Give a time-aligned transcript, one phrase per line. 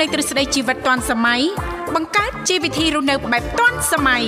[0.00, 1.42] លេខទ្រឹស្ដីជីវិតឌွန်សម័យ
[1.94, 4.24] បង្កើតជីវវិធីរស់នៅបែបឌွန်សម័យ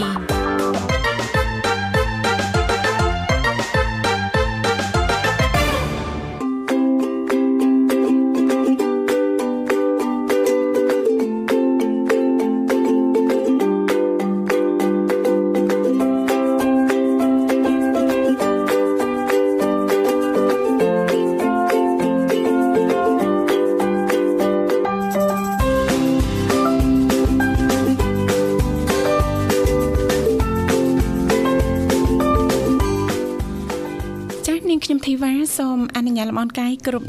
[36.90, 37.08] Jäger und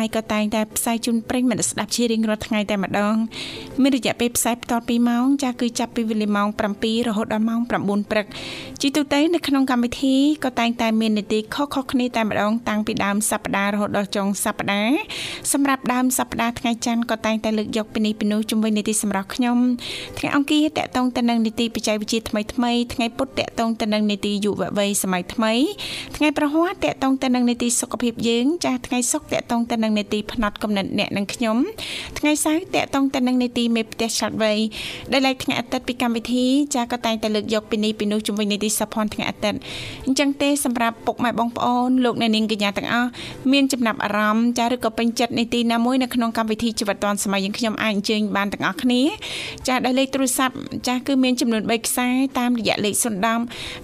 [0.15, 3.15] ក៏តែងតែផ្សាយជូនប្រិញ្ញមិត្តស្ដាប់ជារៀងរាល់ថ្ងៃតែម្ដង
[3.81, 8.25] មានរយៈពេលផ្សាយបន្ត2ម៉ោងចាស់គឺចាប់ពីវេលាម៉ោង7រហូតដល់ម៉ោង9ព្រឹក
[8.81, 14.97] ជាទូទៅនៅក្នុងកម្មវិធីក៏តែងតែមាននីតិខុសៗគ្នាតែម្ដងតាំងពីដើមសប្ដាហ៍រហូតដល់ចុងសប្ដាហ៍
[15.51, 19.57] សម្រាប់ដើមសប្ដាហ៍ថ្ងៃច័ន្ទក៏តែងតែលើកយកពីនេះពីនោះជំវិញនីតិសម្រាប់ខ្ញុំ
[20.17, 25.53] ថ្ងៃអង្គារតកតងទៅនឹងនីតិបច្ចេកវិទ្យាថ្មីថ្មីថ្ងៃពុធតកតងទៅនឹងនីតិយុវវ័យសម័យថ្មី
[26.15, 31.57] ថ្ងៃប្រហ័សតកតងទៅនឹងនីតិសុខភាពយើងចាស់ថ្ងៃសុក្រតកតងទៅនឹងនេតិផ្នែកកំណត់អ្នកនិងខ្ញុំ
[32.19, 34.53] ថ្ងៃសៅរ៍តកតងទៅនឹងនេតិមេផ្ទះឆ្លាតវៃ
[35.11, 39.59] ដែលឡែកថ្ងៃអាទិត្យពីកម្មវិធីចាក៏តែងតែលើកយកពីនេះពីនោះជំវិញនេតិសភ័នថ្ងៃអាទិត្យ
[40.05, 43.09] អញ្ចឹងទេសម្រាប់ពុកម៉ែបងប្អូនលោកអ្នកនាងកញ្ញាទាំងអស់
[43.51, 49.01] មានចំណាប់អារម្មណ៍ចាឬក៏ពេញចិត្តនេតិណាមួយនៅក្នុងកម្មវិធីជីវិតឌွန်សម័យយើងខ្ញុំអាចអញ្ជើញបានទាំងអស់គ្នា
[49.67, 50.55] ចាដែលលេខទូរស័ព្ទ
[50.87, 52.07] ចាគឺមានចំនួន3ខ្សែ
[52.39, 53.05] តាមរយៈលេខ010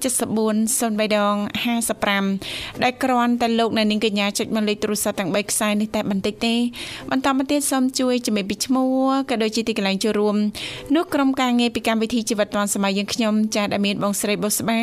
[0.03, 1.35] 74 03ដង
[2.09, 6.55] 55ដែលគ្រាន់តែលោកអ្នកនាងកញ្ញាចុចមកលេខទូរស័ព្ទទាំង3ខ្សែនេះតែបន្តិចទេ
[7.11, 10.35] បន្តមកទៀតសូមជួយជំរាបពីឈ្មោះក៏ដូចជាទីកន្លែងចូលរួម
[10.95, 14.79] នោះក្រុមការងារពីកម្មវិធីជីវិតឌွန်សម័យយើងខ្ញុំចាស់ដែលមានបងស្រីបុស្បា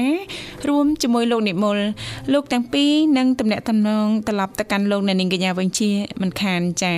[0.68, 1.78] រួមជាមួយលោកនិមល
[2.32, 6.92] លោកទាំងពីរនឹងតំណាក់តំណងត្រឡប់ទៅកាន់លោកអ្នកនាងកញ្ញាវិញជាមិនខានចា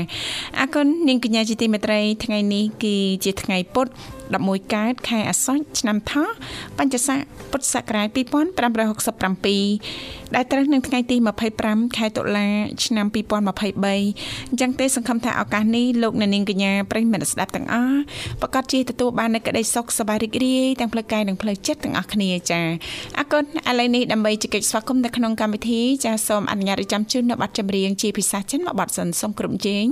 [0.59, 3.91] អរគុណនាងកញ្ញាជាទីមេត្រីថ្ងៃនេះគឺជាថ្ងៃពុទ្ធ
[4.33, 6.29] 11កើតខែអាសត់ឆ្នាំថោះ
[6.79, 7.19] បញ្ញស័ក
[7.51, 11.17] ពុទ្ធសករាជ2567ដែលត្រូវនឹងថ្ងៃទី
[11.57, 12.49] 25ខែតុលា
[12.85, 13.17] ឆ្នាំ2023អ
[14.55, 17.99] ញ្ចឹងទេសង្ឃឹមថាឱកាសនេះលោកអ្នកនាងកញ្ញាប្រិយមិត្តស្ដាប់ទាំងអស់
[18.41, 22.67] ប្រកាសជាទទួលបាននូវក្តីសុខសប្បាយរីករាយទាំងផ្លូវកាយនិងផ្លូវចិត្តទាំងអស់គ្នាចា៎
[23.19, 29.87] អរគុណឥឡូវនេះដើម្បីជែកស្វាគមន៍នៅក្នុងកម្មវិធីចា៎សូមអនុញ្ញាតឲ្យចាំជូននៅប័ណ្ណចម្រៀងជាភាសាចិនមួយប័ណ្ណសិនសូមគ្រប់ជេង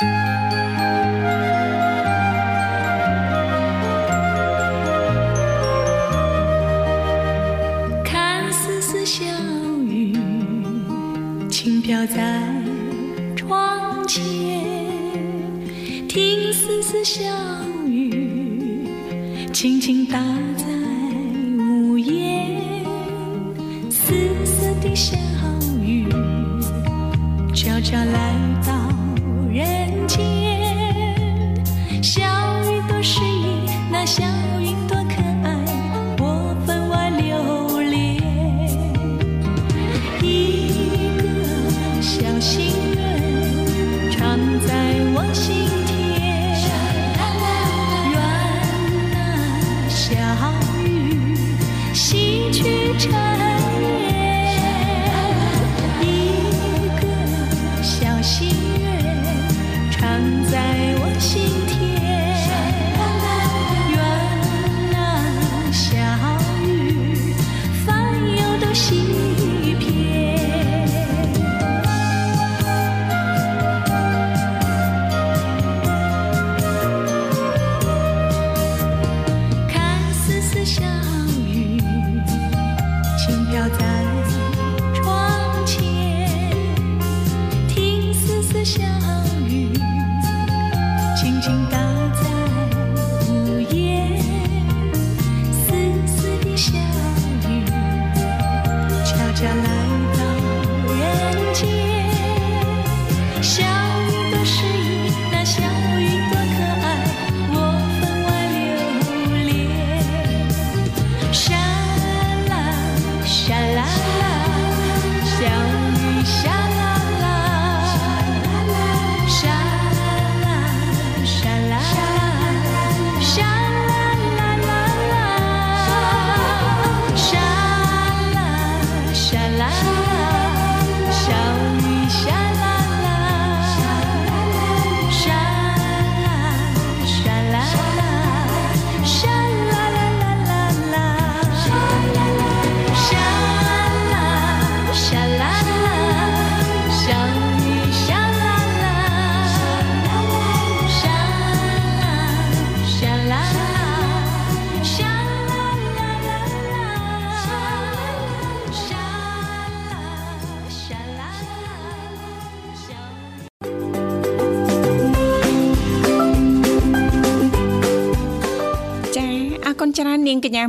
[0.00, 0.43] thank you
[11.94, 12.42] 飘在
[13.36, 14.20] 窗前，
[16.08, 17.22] 听丝丝小
[17.86, 18.88] 雨
[19.52, 20.18] 轻轻打
[20.56, 20.64] 在
[21.56, 22.60] 屋檐，
[23.88, 24.12] 丝
[24.44, 25.16] 丝的小
[25.80, 26.08] 雨
[27.54, 28.34] 悄悄来
[28.66, 28.72] 到
[29.52, 30.20] 人间，
[32.02, 32.24] 小
[32.72, 34.24] 雨多诗意，那小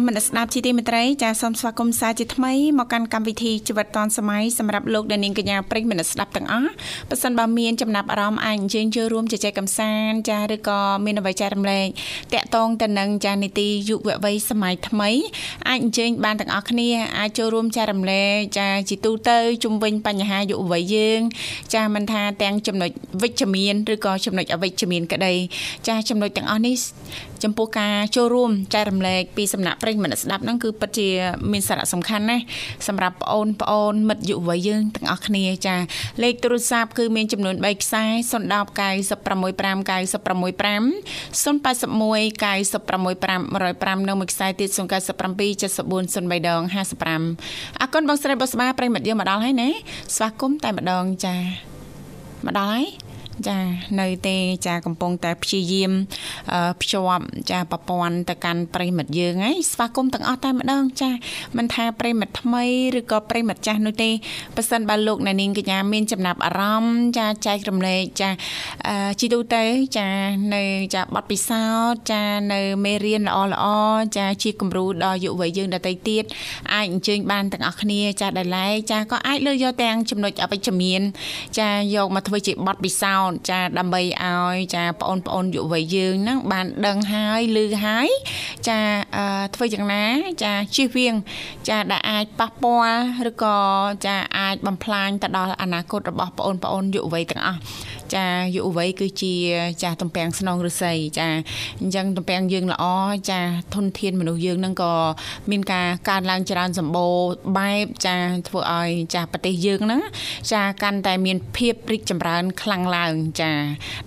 [0.08, 6.70] មនស្ដាប់ជីទីមេត្រីចាសូមស្វាគមន៍សាជាថ្មីមកកាន់កម្មវិធីជីវិតឌွန်សម័យសម្រាប់លោកអ្នកនាងកញ្ញាប្រិយមិត្តស្ដាប់ទាំងអស់
[7.10, 11.88] ប៉ះសិនបើមានចំណាប់អារម្មណ៍អាចអញ្ជើញចូលរួមជជែកកម្សាន្តចាឬក៏មានអ្វីចែករំលែក
[12.34, 15.10] តាក់ទងទៅនឹងចានីតិយុវវ័យសម័យថ្មី
[15.70, 21.22] អាចអញ្ជើញបានទាំងអស់គ្នាអាចចូលរួមចែករំលែកចាជីទូទៅជុំវិញបញ្ហាយុវវ័យយើង
[21.74, 22.92] ចាមិនថាទាំងចំណុច
[23.22, 25.34] វិជ្ជមានឬក៏ចំណុចអវិជ្ជមានក្តី
[25.88, 26.76] ចាចំណុចទាំងអស់នេះ
[27.44, 31.08] ចំពោះការចូលរួមចែករំលែកពីសំណាក់ប្រិយមិត្តស្ដាប់ហ្នឹងគឺពិតជា
[31.52, 32.44] មានសារៈសំខាន់ណាស់
[32.88, 35.76] សម្រាប់បងអូនបងអូនមិត្តយុវវ័យយើងទាំងអស់គ្នាចា
[36.24, 40.86] លេខទូរស័ព្ទគឺមានចំនួន3ខ្សែ010 965 965
[41.44, 41.56] 081
[42.44, 46.62] 965 105នៅមួយខ្សែទៀត097 74 03ដង
[47.22, 49.70] 55អរគុណបងស្រីបុស្បាប្រិយមិត្តយើងមកដល់ហើយណា
[50.16, 51.36] ស្វាគមន៍តែម្ដងចា
[52.46, 53.05] មកដល់ហើយ
[53.48, 53.60] ចា
[54.00, 54.38] នៅទេ
[54.68, 55.92] ចាកំពុងតែព្យាយាម
[56.82, 61.12] ភ្ជាប់ចាប្រព័ន្ធទៅកាន់ប្រិមិត្តយើងហើយស្វាគមន៍ទាំងអស់តែម្ដងចា
[61.58, 62.64] មិនថាប្រិមិត្តថ្មី
[63.00, 64.10] ឬក៏ប្រិមិត្តចាស់នោះទេ
[64.56, 68.30] ប៉ះសិនបើលោកអ្នកនាងកញ្ញាមានចំណាប់អារម្មណ៍ចាចែករំលែកចា
[69.20, 69.64] ជីទូទៅ
[69.98, 70.08] ចា
[70.56, 70.64] នៅ
[70.96, 72.24] ចាបទពិសោធន៍ចា
[72.54, 73.66] នៅមេរៀនល្អល្អ
[74.18, 76.24] ចាជាគំរូដល់យុវវ័យយើងដទៃទៀត
[76.74, 81.02] អាចអញ្ជើញបានទាំងអស់គ្នាចាដែលឡែកចាក៏អាចលើកយកទាំងចំណុចអវិជ្ជមាន
[81.60, 88.08] ចាយកមកធ្វើជាបទពិសោធន៍ចាដើម្បីឲ្យចាបងប្អូនយុវវ័យយើងហ្នឹងបានដឹងហើយឮហើយ
[88.68, 88.80] ចា
[89.56, 90.04] ធ្វើយ៉ាងណា
[90.44, 91.16] ចាជៀសវាង
[91.70, 93.58] ចាដែលអាចប៉ះពាល់ឬក៏
[94.06, 97.60] ចាអាចបំផ្លាញទៅដល់អនាគតរបស់បងប្អូនយុវវ័យទាំងអស់
[98.16, 99.34] ចាយុវវ័យគឺជា
[99.84, 101.28] ចាទំពាំងស្នងឫស្សីចា
[101.82, 102.86] អញ្ចឹងទំពាំងយើងល្អ
[103.30, 103.40] ចា
[103.76, 104.94] ធនធានមនុស្សយើងនឹងក៏
[105.52, 107.16] មានការកើនឡើងច្រើនសម្បូរ
[107.58, 108.16] បែបចា
[108.48, 110.02] ធ្វើឲ្យចាប្រទេសយើងហ្នឹង
[110.52, 113.52] ចាកាន់តែមានភាពរីកចម្រើនខ្លាំងឡើងចា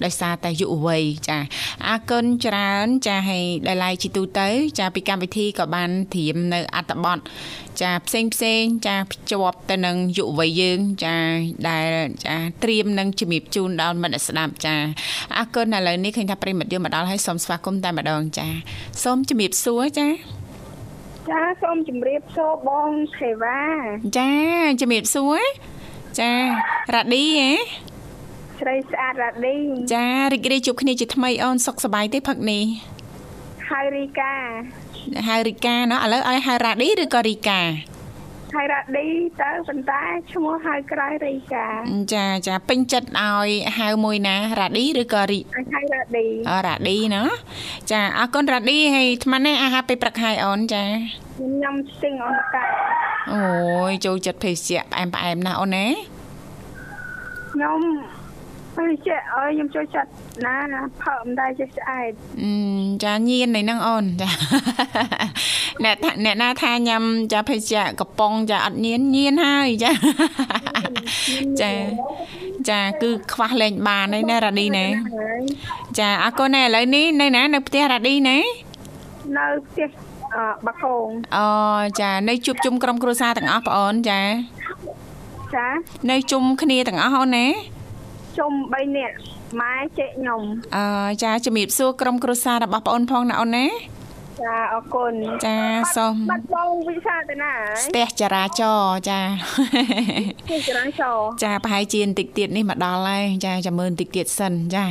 [0.04, 1.38] ដោយសារតែយុវវ័យចា
[1.86, 7.18] អរគុណច្រើនចាឲ្យដែលឡៃជីទូទៅ ចាពីកម្មវិធីក៏បានត្រៀមនៅអត្ថបទ
[7.82, 11.16] ចាផ្សេងផ្សេងចាភ្ជាប់ទៅនឹងយុវវ័យយើងចា
[11.68, 11.90] ដែល
[12.26, 14.74] ចាត្រៀមនឹងជំរាបជូនដល់មិត្តស្ដាប់ចា
[15.36, 18.48] អរគុណឥឡូវនេះឃើញថាប្រិមិត្តយើងមកដល់ហើយសូមស្វាគមន៍តែម្ដងចា
[19.04, 20.08] សូមជំរាបសួរចា
[21.30, 23.60] ចាសូមជម្រាបសួរបងទេវ៉ា
[24.18, 24.30] ចា
[24.80, 25.40] ជំរាបសួរ
[26.20, 26.30] ចា
[26.94, 27.52] រ៉ាឌីហ៎
[28.60, 29.56] ស្រីស្អាតរ៉ាឌី
[29.94, 32.64] ចារីករាយជួបគ្នាជាថ្មីអូនសុខសប្បាយទេផឹកនេះ
[33.68, 34.32] ហៅរីកា
[35.28, 37.60] ហៅរីកាណោះឥឡូវឲ្យហៅរ៉ាឌីឬក៏រីកា
[38.54, 39.06] ហៅរ៉ាឌី
[39.40, 41.66] ទៅប៉ុន្តែឈ្មោះហៅក្រៅរីកា
[42.14, 43.48] ចាចាពេញចិត្តឲ្យ
[43.78, 45.40] ហៅមួយណារ៉ាឌីឬក៏រី
[45.74, 47.22] ហៅរ៉ាឌីអរ៉ាឌីណា
[47.90, 50.84] ចាអរគុណរ៉ាឌីហើយអាត្មានេះអាហារពេលព្រឹកហើយអូនចា
[51.62, 52.64] ញ៉ាំស្ទឹងអូនកា
[53.32, 53.42] អូ
[53.90, 55.86] យចូលចិត្តភេសជ្ជៈផ្អែមផ្អែមណាស់អូនណា
[57.52, 57.80] ខ្ញុំ
[58.78, 60.10] ពេលចេះអើយខ្ញុំចូលចិត្ត
[60.46, 60.56] ណា
[61.02, 62.10] ផើមិនដែរចេះស្អែត
[62.42, 62.50] អឺ
[63.04, 64.28] ចាញៀននៃហ្នឹងអូនចា
[65.84, 69.92] អ្នកអ្នកណាថាញ៉ាំចាភេសជ្ជៈកំប៉ុងចាអត់ញៀនញៀនហើយចា
[71.60, 71.70] ចា
[72.68, 74.86] ចាគឺខ្វះលែងបានហើយណារ៉ាឌីណា
[75.98, 78.38] ចាអរគុណណាឥឡូវនេះនៅណានៅផ្ទះរ៉ាឌីណា
[79.38, 79.88] នៅផ្ទះ
[80.66, 81.06] បាកង
[81.36, 81.48] អូ
[82.00, 84.20] ចានៅជួបជុំក្រុមគ្រួសារទាំងអស់បងអូនចា
[85.54, 85.66] ចា
[86.10, 87.46] នៅជុំគ្នាទាំងអស់អូនណា
[88.38, 89.14] ជុំ3នាក់
[89.60, 90.40] ម៉ែចេកខ្ញុំ
[90.76, 90.84] អឺ
[91.22, 93.66] ចាជំរាបសួរក្រុមគ្រួសាររបស់បងអូនផងណាអូនណា
[94.42, 95.14] ចាអរគុណ
[95.46, 95.56] ចា
[95.96, 97.52] សូមបាត់បងវិសាទៅណា
[97.84, 104.84] ស្ទះចរាចរចាស្ទះចរាចរចាប្រហែលជាបន្តិចទៀតនេះមកដល់ហើយចាចាំមើលបន្តិចទៀតសិនចា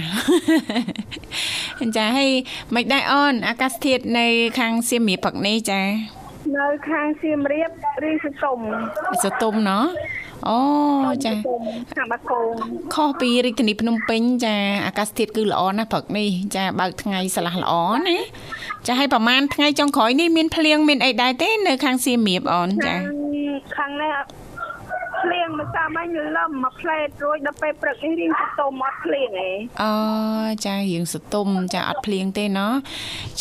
[1.97, 2.31] ចាហើយ
[2.75, 4.27] មិនដែរអូនអាកាសធាតុនៅ
[4.59, 5.81] ខាងសៀមរាបព្រឹកនេះចា
[6.55, 7.69] នៅខាងសៀមរាប
[8.03, 8.59] រីសតុំ
[9.23, 9.85] សតុំណោះ
[10.47, 10.59] អូ
[11.25, 11.33] ចា
[11.95, 12.51] ខាងបាគង
[12.93, 17.73] ខុសពីរាជធានីភ្នំពេញចាអាកាសធាតុគឺល្អណាស់ព្រឹកនេះចាបើកថ្ងៃស្លាស់ល្អ
[18.07, 18.17] ណា
[18.87, 22.95] ចាឲ្យប្រហែលថ្ងៃចុងក្រោយនេះមានភ្លៀងមានអីដែរទេ នៅខាងសៀមរាបអូនចា
[23.77, 24.13] ខាងនេះ
[25.23, 29.93] ភ្លៀងមកតាមអញលឹមមកផ្លែតរួចដល់ពេលព្រឹកនេះរៀងសតុំអត់ភ្លៀងឯងអូ
[30.65, 32.73] ចារៀងសតុំចាអត់ភ្លៀងទេណោះ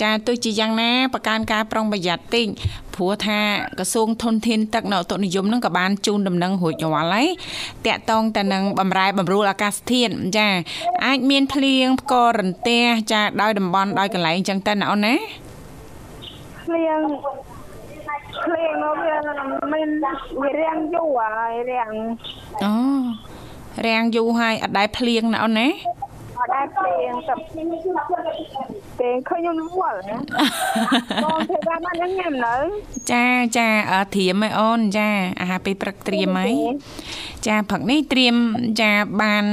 [0.00, 2.46] ចាទោះជាយ៉ាងណាប្រកាន់ការប្រុងប្រយ័ត្នតិច
[2.94, 3.40] ព្រោះថា
[3.78, 7.26] ក្រសួងធនធានទឹកនៅឧតុនិយមនឹងក៏បានជូនដំណឹងរួចរាល់ហើយ
[7.86, 10.48] តាក់ទងទៅនឹងបំរែបំរួលអាកាសធាតុចា
[11.06, 15.14] អាចមានភ្លៀងផ្គររន្ទះចាដោយតំបន់ដោយកន្លែងអញ្ចឹងទៅណាអូនណា
[16.64, 17.00] ភ្លៀង
[18.44, 19.16] ភ្លៀងនោះវា
[19.74, 19.88] មាន
[20.42, 21.92] វារាំងយូរហើយរាំង
[22.64, 22.72] អូ
[23.86, 25.68] រាំងយូរហើយអត់ដែរភ្លៀងណាអូនណា
[26.40, 27.34] អត់ដែរភ្លៀងតែ
[28.98, 29.98] ពេលឃើញខ្ញុំវល់
[31.24, 32.56] បងធ្វើបានបានញ៉ាំនៅ
[33.12, 33.24] ចា
[33.58, 33.68] ចា
[34.14, 35.08] ត្រៀមឲ្យអូនចា
[35.40, 36.54] អាហារពេលព្រឹកត្រៀមហើយ
[37.46, 38.36] ចាព្រឹកនេះត្រៀម
[38.80, 39.44] ចាបាន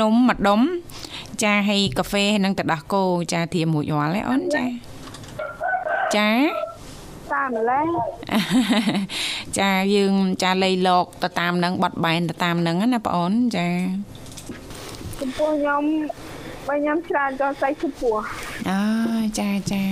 [0.00, 0.60] នំមួយដុំ
[1.42, 4.64] ចាហើយកាហ្វេនិងទឹកដោះគោចាត្រៀមរួចរាល់ហើយអូនចា
[6.16, 6.28] ចា
[7.34, 7.86] តាមម្លេះ
[9.58, 13.68] ចាយើងចាលៃលោកទៅតាមនឹងបត់បែនទៅតាមនឹងណាបងអូនចា
[15.20, 15.82] ចំពោះខ្ញុំ
[16.68, 18.16] បើខ្ញុំច្រើនចូលស្អីឈ្មោះ
[18.70, 18.80] អើ
[19.40, 19.82] ចាចា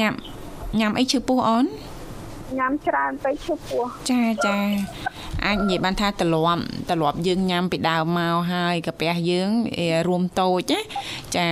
[0.00, 0.14] ញ៉ាំ
[0.80, 1.66] ញ៉ាំអីឈឺពោះអូន
[2.58, 4.56] ញ៉ាំច្រើនទៅឈ្មោះចាចា
[5.46, 10.80] អាចនិយាយបានថាទ្រលាប់ទ្រលាប់យើងញ៉ាំពីដើមមកហើយកាពះយើងអេរួមតូចណា
[11.36, 11.46] ចា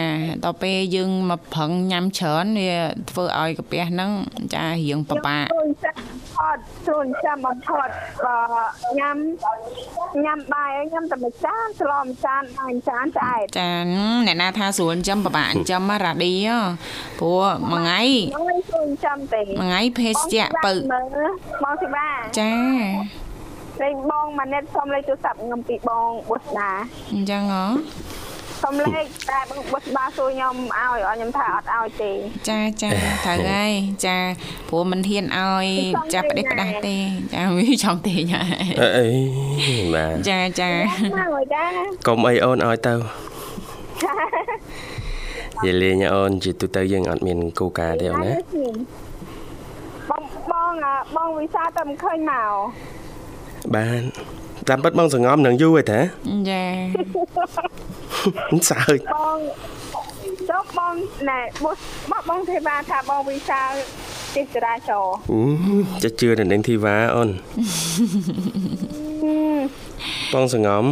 [0.45, 2.75] ដល់ពេលយើងមកប្រឹងញ៉ាំច្រើនវា
[3.11, 4.11] ធ្វើឲ្យកាពះហ្នឹង
[4.55, 5.97] ចារៀងពិបាកស្រួលចាំ
[6.37, 7.93] ផត់ស្រួលចាំបំផត់
[8.25, 8.39] បើ
[8.99, 9.17] ញ៉ាំ
[10.25, 13.71] ញ៉ាំបាយឲ្យញ៉ាំតែមួយចានស្លមួយចានបាយមួយចានឆ្អែតចា
[14.27, 16.59] អ្នកណាថាស្រួលចិញ្ចឹមពិបាកចិញ្ចឹមណារ៉ាឌីហ៎
[17.21, 21.31] ព្រោះមួយថ្ងៃខ្ញុំមិនស្រួលចាំទេមួយថ្ងៃភេសជ្ជៈពៅមើល
[21.63, 22.53] បងសិបាចា
[23.83, 26.71] លេងបងម៉ាណិតសុំលេខទូរស័ព្ទខ្ញុំពីបងបុស្ដា
[27.13, 27.65] អញ្ចឹងហ៎
[28.63, 32.13] សុំលេខតែបងបុស្ដាសួរខ្ញុំឲ្យឲ្យខ្ញុំថាអត់ឲ្យទេ
[32.49, 32.91] ចាចា
[33.25, 33.73] ត្រូវហើយ
[34.07, 34.17] ចា
[34.69, 35.67] ព្រោះមិនហ៊ានឲ្យ
[36.15, 36.97] ចាប់ផ្ដេសផ្ដាស់ទេ
[37.35, 38.43] ចាវាចង់ទេញ៉ា
[38.81, 39.09] អីអី
[39.95, 41.71] បាទចាចាមកឲ្យដែរ
[42.07, 42.95] កុំអីអូនឲ្យទៅ
[45.65, 48.33] និយាយលេងអូនជាទូទៅយើងអត់មានគោលការណ៍ទេអូនណា
[50.11, 52.53] បងបងអ่ะបងវិសាតែមិនឃើញមក
[53.77, 54.01] បាន
[54.69, 56.01] តាមពិតបងសង្ងំនឹងយូរឯតា
[56.51, 56.63] ចា
[58.71, 59.39] សើចបង
[60.51, 60.95] ចុះបង
[61.29, 63.61] ណែបុស្បងបងទេបាថាបងវិសា
[64.35, 65.43] ទីចរាចរណ៍អឺ
[66.03, 67.29] จะជឿនៅនឹងធីវ៉ាអូន
[70.33, 70.85] បងសង្ងំ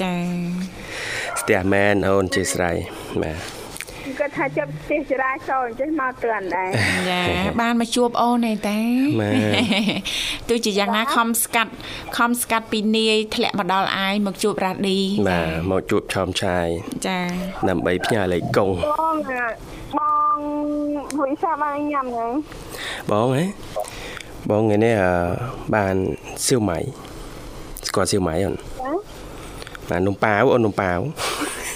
[0.00, 0.14] ចា
[1.40, 2.76] ស្ទះមែនអូនជាស្រ័យ
[3.22, 3.61] បាទ
[4.18, 6.70] គាត់ថាចាប់ទីចរាចរណ៍អញ្ចឹងមកទឿនដែរ
[7.10, 7.22] ចា
[7.60, 8.80] បានមកជួបអូនឯតា
[9.20, 9.30] ម៉ែ
[10.48, 11.72] ទោះជាយ៉ាងណាខំស្កាត់
[12.16, 16.66] ខំស្កាត់ពីនាយធ្លាក់មកដល់អាយមកជួបរ៉ាឌីបាទមកជួបឆោមឆាយ
[17.06, 17.18] ចា
[17.68, 19.46] ដើម្បីផ្ញើលេខកុងបងអ่ะ
[19.98, 20.00] ប
[20.34, 20.38] ង
[21.20, 22.32] វិសាបានញ៉ាំហ្នឹង
[23.10, 23.44] បងហ៎
[24.50, 25.12] បងថ្ងៃនេះអឺ
[25.74, 25.94] បាន
[26.46, 26.78] សៀវម៉ៃ
[27.86, 28.62] ស្គាល់សៀវម៉ៃអូនចា
[29.90, 30.98] បាទនំប៉ាវអូននំប៉ាវ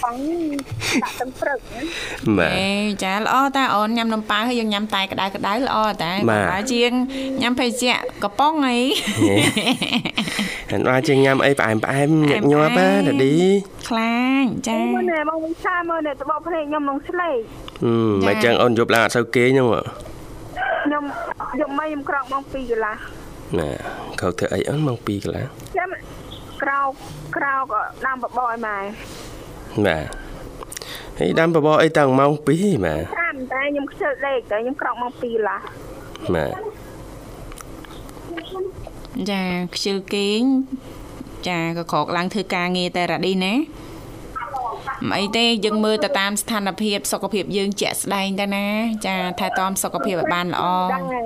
[0.07, 0.17] បង
[1.03, 1.81] ដាក់ទឹកព្រឹកណា
[2.39, 2.73] បាទអេ
[3.05, 6.91] ចាល្អតាអូនញ៉ាំនំប៉ាវហើយយើងញ៉ាំតែក្តៅក្តៅល្អតាបាទបើជាង
[7.43, 8.79] ញ៉ាំភេសជ្ជៈកំប៉ុងអី
[10.71, 13.35] ហើយអាចជាញ៉ាំអីផ្អែមផ្អែមញាក់ញាប់ណាផ្អែមដាឌី
[13.89, 17.37] ខ្លាញ់ចាមើលណែបងវិសាមើលណែតបភ្នែកខ្ញុំនឹងស្លេក
[17.83, 19.83] ហឹមមកចឹងអូនយប់ឡើងអត់សូវគេងហ្នឹងហ៎
[20.85, 21.05] ខ្ញុំ
[21.61, 22.97] យកមកខ្ញុំក្រោកបង2កន្លះ
[23.59, 23.71] ណា
[24.21, 25.47] ខោធ្វើអីអូនមក2កន្លះ
[25.77, 25.91] ចាំ
[26.63, 26.91] ក្រោក
[27.37, 27.65] ក្រោក
[28.07, 28.79] ដាំបបរឲ្យម៉ែ
[29.85, 30.05] បាទ
[31.19, 35.61] ហើយដាំបបរអីតាំងម៉ោង2បាទតាមតែខ្ញុំខ្ជិលដេកតែខ្ញុំក្រោកមក2កន្លះ
[36.35, 36.53] បាទ
[39.31, 40.43] ចាខ្ជិលគេង
[41.49, 43.55] ចាក៏ក្រកឡើងធ្វើការងារតែរ៉ាឌីណា
[45.11, 48.67] មិនអីទេយើងមើលទៅតាមស្ថានភាពសុខភាពយើងជាក់ស្ដែងទៅណា
[49.07, 51.25] ចាថែទាំសុខភាពឲ្យបានល្អដឹងហើយ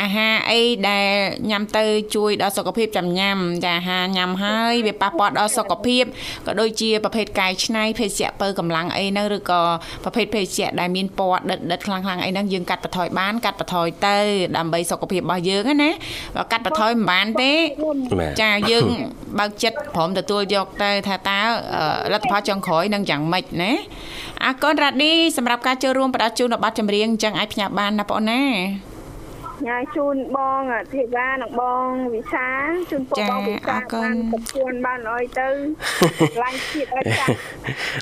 [0.00, 1.06] អាហារអីដែល
[1.50, 1.84] ញ៉ាំទៅ
[2.14, 6.04] ជួយដល់សុខភាពចាំញ៉ាំចាអាហារញ៉ាំហើយវាប៉ះពាល់ដល់សុខភាព
[6.46, 9.62] ក៏ដូចជាប្រភេទកាយឆ្នៃភេសជ្ជៈពើកម្លាំងអីហ្នឹងឬក៏
[10.04, 14.16] ប្រភេទភេសជ្ជៈដែលមានពណ៌ដិតដិតខ្លាំងខ្លាំងអីហ្នឹងយើងកាត់បន្ថយបានកាត់បន្ថយទៅ
[14.56, 15.90] ដើម្បីសុខភាពរបស់យើងណាណា
[16.36, 17.52] បើកាត់បន្ថយមិនបានទេ
[18.20, 18.86] បាទចាយើង
[19.38, 21.38] បើកចិត្តព្រមទទួលយកទៅថាតើ
[21.74, 23.72] អឺលទ្ធផលចុងក្រោយនឹងយ៉ាងម៉េចណា
[24.44, 28.44] អរគុណរ៉ាឌីសម្រាប់ការចូលរួមផ្ដល់ជូននៅប័ណ្ណចម្រៀងអញ្ចឹងអាចផ្ញើបានណាបងអូនណា
[29.68, 30.60] ញ៉ាយជូនបង
[30.94, 32.46] ធីវ៉ានិងបងវិសា
[32.90, 35.48] ជូនបងបងវិសាបានប្រពន្ធបានអីទៅ
[36.42, 37.30] ឡាញ់ជាតិឲ្យចាស់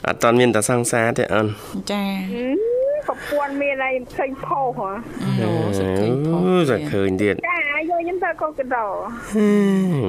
[0.07, 1.47] អត់តាន់មានតែសង្សារទេអូន
[1.93, 2.05] ចា
[3.09, 4.91] ប្រពន្ធមានអីឃើញផុសហ៎
[5.43, 8.87] អូសុខឃើញផងអូសើឃើញទៀតចាយកខ្ញុំទៅកូនកដោ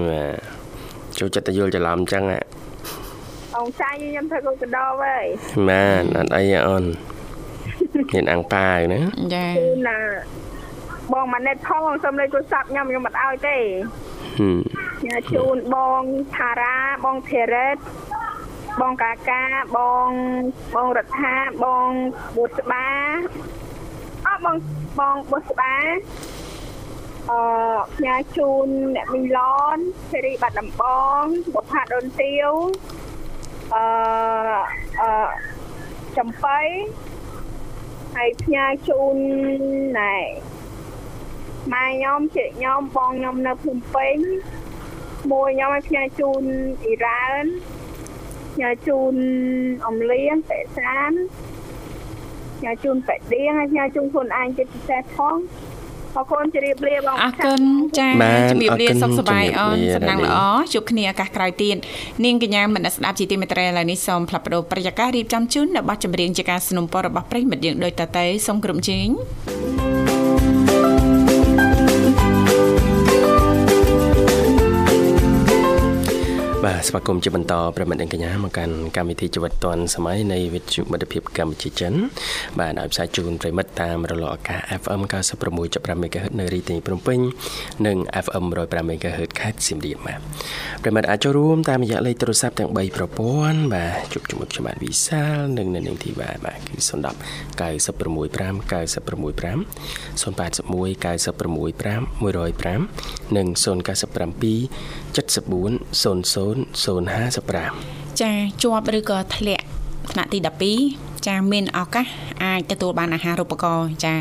[0.07, 2.43] បាទចូលចិត្តតែយល់ច្រឡំអញ្ចឹងហ่ะ
[3.57, 5.25] អងចាយខ្ញុំទៅកូនកដោហើយ
[5.69, 6.83] បាទអត់អីទេអូន
[8.13, 8.99] មានអាំងប៉ាវណា
[9.35, 9.99] ចាគឺណា
[11.13, 13.57] បងម៉ាណិតផងសុំលេខទូរស័ព្ទខ្ញុំខ្ញុំមិនឲ្យទេ
[14.37, 14.57] ហឹម
[15.05, 16.01] ញ៉ាជូនបង
[16.35, 17.77] ថារាបងធីរ៉េត
[18.81, 19.43] បងកាកា
[19.77, 20.09] បង
[20.75, 21.89] បងរដ្ឋាបង
[22.37, 22.87] បុស្បា
[24.27, 24.55] អើបង
[24.99, 25.75] បងបុស្បា
[27.29, 27.39] អឺ
[28.05, 29.39] ញ៉ាជូនអ្នកមីឡ
[29.75, 29.77] ន
[30.11, 30.83] សេរីបាត់ដំប
[31.21, 31.23] ង
[31.55, 32.51] បុផាដូនទាវ
[33.73, 33.85] អឺ
[35.01, 35.11] អឺ
[36.17, 36.59] ចំបៃ
[38.15, 39.15] ហើយផ្ញើជូន
[39.99, 40.15] ណែ
[41.73, 44.17] ម៉ែខ្ញុំជិខ្ញុំបងខ្ញុំនៅភ្នំពេញ
[45.31, 46.43] មួយខ្ញុំឲ្យផ្ញើជូន
[46.83, 47.43] អ៊ីរ៉ាន
[48.53, 49.15] ផ្ញើជូន
[49.87, 51.11] អំលៀងបេសាន
[52.57, 55.35] ផ្ញើជូនបេដៀងហើយផ្ញើជូនខ្លួនឯងជាពិសេសផង
[56.16, 57.62] អរគុណជម្រាបលាបង អរគុណ
[57.98, 60.40] ចា បាទ ជំរាបលា អរគុណ សុខសប្បាយ ជំរាប អូន លា សំណាង រ៉ានី ល្អ
[60.72, 61.76] ជួបគ្នាឱកាសក្រោយទៀត
[62.24, 69.08] នាងកញ្ញាមនស្សស្ដាប់ជាទីមេត្រីឥឡូវនេះសូមផ្លាប់បដោប្រយាកររៀបចំជូននៅប័ណ្ណចម្រៀងជាការสนับสนุนរបស់ប្រិយមិត្តយើងដូចតទៅសូមក្រុមជេង
[76.65, 81.93] បាទស្វាគមន៍ជាបន្តប្រិមិត្តនិងកញ្ញាមកកាន់កម្មវិធីជីវិតឌွန်សម័យនៃវិទ្យុមិត្តភាពកម្ពុជាចិន
[82.59, 85.01] បាទដោយផ្សាយជូនប្រិមិត្តតាមរលកអាកាស FM
[85.49, 87.19] 96.5 MHz នៅរាជធានីភ្នំពេញ
[87.87, 90.19] និង FM 105 MHz ខេត្តសៀមរាបបាទ
[90.81, 97.13] ប្រិមិត្តអាចចូលរួមតាមរយៈលេខទូរស័ព្ទទាំង3ប្រព័ន្ធបាទជួបជាមួយខ្ញុំបាទវិសាលនិងនៅនាងធីវ៉ាបាទគឺ010
[97.59, 98.13] 965
[98.71, 99.59] 965
[100.21, 103.65] 081 965 105និង097
[105.15, 106.17] 74 00
[106.83, 108.31] 055ចា
[108.63, 109.65] ជាប់ឬក៏ធ្លាក់
[110.11, 110.39] ថ្នាក់ទី
[110.83, 112.07] 12ចាមានឱកាស
[112.43, 114.15] អាចទទួលបានអាហារូបករណ៍ចា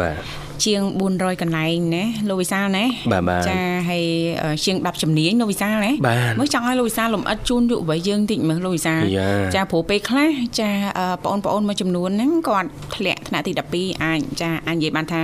[0.00, 0.80] បាទ ជាង
[1.12, 4.04] 400កន្លែងណាលោកវិសាលណាបាទបាទចាហើយ
[4.42, 15.20] អឺជាង10ជំនាញលោកវិសាលណាបាទមើលចង់ឲ្យលោកវិសាលលំអិតជូនយុវវ័យយើងតិចមើលលោកវិសាលយ៉ាចាព្រោះពេលខ្លះចាអឺបងប្អូនមួយចំនួនហ្នឹងគាត់ធ្លាក់ថ្នាក់ទី12អាចចាអាចនិយាយបានថា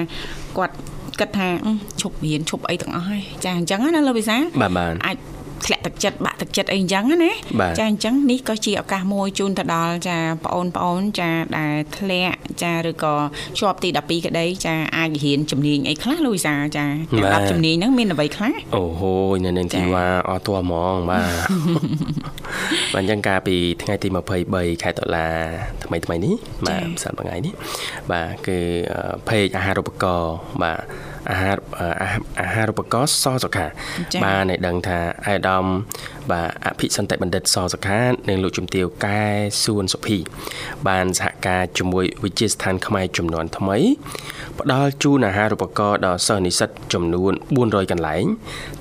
[0.59, 0.75] គាត់
[1.21, 5.17] គិតថាអឺឈប់រៀនឈប់អីទាំងអស់ហើយចាអញ្ចឹងណាលោកវិសាលបាទបាទអាច
[5.65, 7.33] ធ្លាក់ទឹកចិត្តបាក់ទឹកចិត្តអីអញ្ចឹងណា
[7.79, 13.15] ចាអញ្ចឹងនេះក៏ជាឱកាសមួយជូនទៅដល់ចាបងប្អូនចាដែលធ្លាក់ចាឬក៏
[13.59, 16.87] ជាប់ទី12ក្តីចាអាចរៀនជំនាញអីខ្លះលូយសាចា
[17.35, 21.29] ដល់ជំនាញហ្នឹងមានអ្វីខ្លះអូហូយនៅនឹងទីវ៉ាអត់ទាស់ហ្មងបាទ
[22.95, 24.09] បាទអញ្ចឹងកាលពីថ្ងៃទី
[24.47, 25.27] 23ខែតុលា
[25.85, 26.35] ថ្មីថ្មីនេះ
[26.67, 27.55] បាទសប្តាហ៍ថ្ងៃនេះ
[28.13, 28.59] បាទគឺ
[29.29, 30.81] page អាហារូបករណ៍បាទ
[31.31, 33.67] អាហារអាហារអាហារូបករណ៍សសុខា
[34.13, 35.65] ចា៎បាទឲ្យដឹងថាអាយដាម
[36.31, 39.23] បាទអភិសន្តិបណ្ឌិតសសុខានិងលោកជំទាវកែ
[39.65, 40.19] សួនសុភី
[40.89, 43.79] បានសហការជាមួយវិទ្យាស្ថានខ្មែរចំនួនថ្មី
[44.59, 48.25] ផ្ដល់ជូនអាហារូបករណ៍ដល់សិស្សនិស្សិតចំនួន400កន្លែង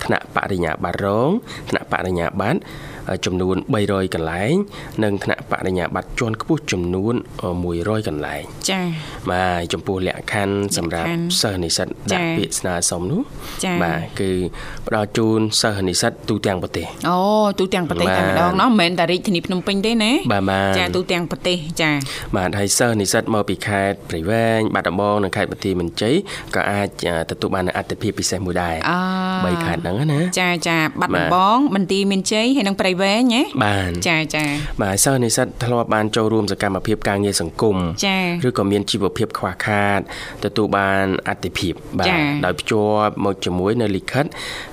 [0.04, 1.30] ថ្នាក់បរិញ្ញាបត្ររង
[1.70, 2.60] ថ្នាក់បរិញ្ញាបត្រ
[3.26, 4.54] ចំនួន300កន្លែង
[5.04, 7.14] និងថ្នាក់បរិញ្ញាបត្រជាន់ខ្ពស់ចំនួន
[7.62, 8.86] 100កន្លែងចា៎
[9.32, 11.10] បាទចំពោះលក្ខខណ្ឌសម្រាប់
[11.42, 13.22] សិស្សនិស្សិតដាក់ពាក្យស្នើសុំនោះ
[13.84, 14.32] បាទគឺ
[14.88, 17.20] ផ្ដល់ជូនសិស្សនិស្សិតទូទាំងប្រទេសអូ
[17.60, 20.12] ទូទាំងប្រទេសតែម្ដងណោះមិនមែនតែរាជធានីភ្នំពេញទេណា
[20.78, 21.92] ចាទូទាំងប្រទេសចា
[22.36, 26.16] បាទហើយសិស្សនិស្សិតមកពីខេត្តព្រៃវែងបាត់ដំបងនិងខេត្តបន្ទាយមានជ័យ
[26.56, 26.88] ក៏អាច
[27.32, 28.76] ទទួលបានអត្ថិភាពពិសេសមួយដែរ
[29.22, 34.46] 3ខេត្តហ្នឹងណាចាចាបាត់ដំបងបន្ទាយមានជ័យហើយនិងព្រៃវែងណាបាទចាចា
[34.82, 40.00] បាទសិស្សនិស្សិតធ្លាប់បានចូលរួមសកម្មភាពការងារសង្គមចាឬក៏មានជីវភាពខ្វះខាត
[40.44, 44.26] ទទួលបានអត្ថភាពបាចា៎ទដោយភ្ជាប់មកជាមួយនៅលិខិត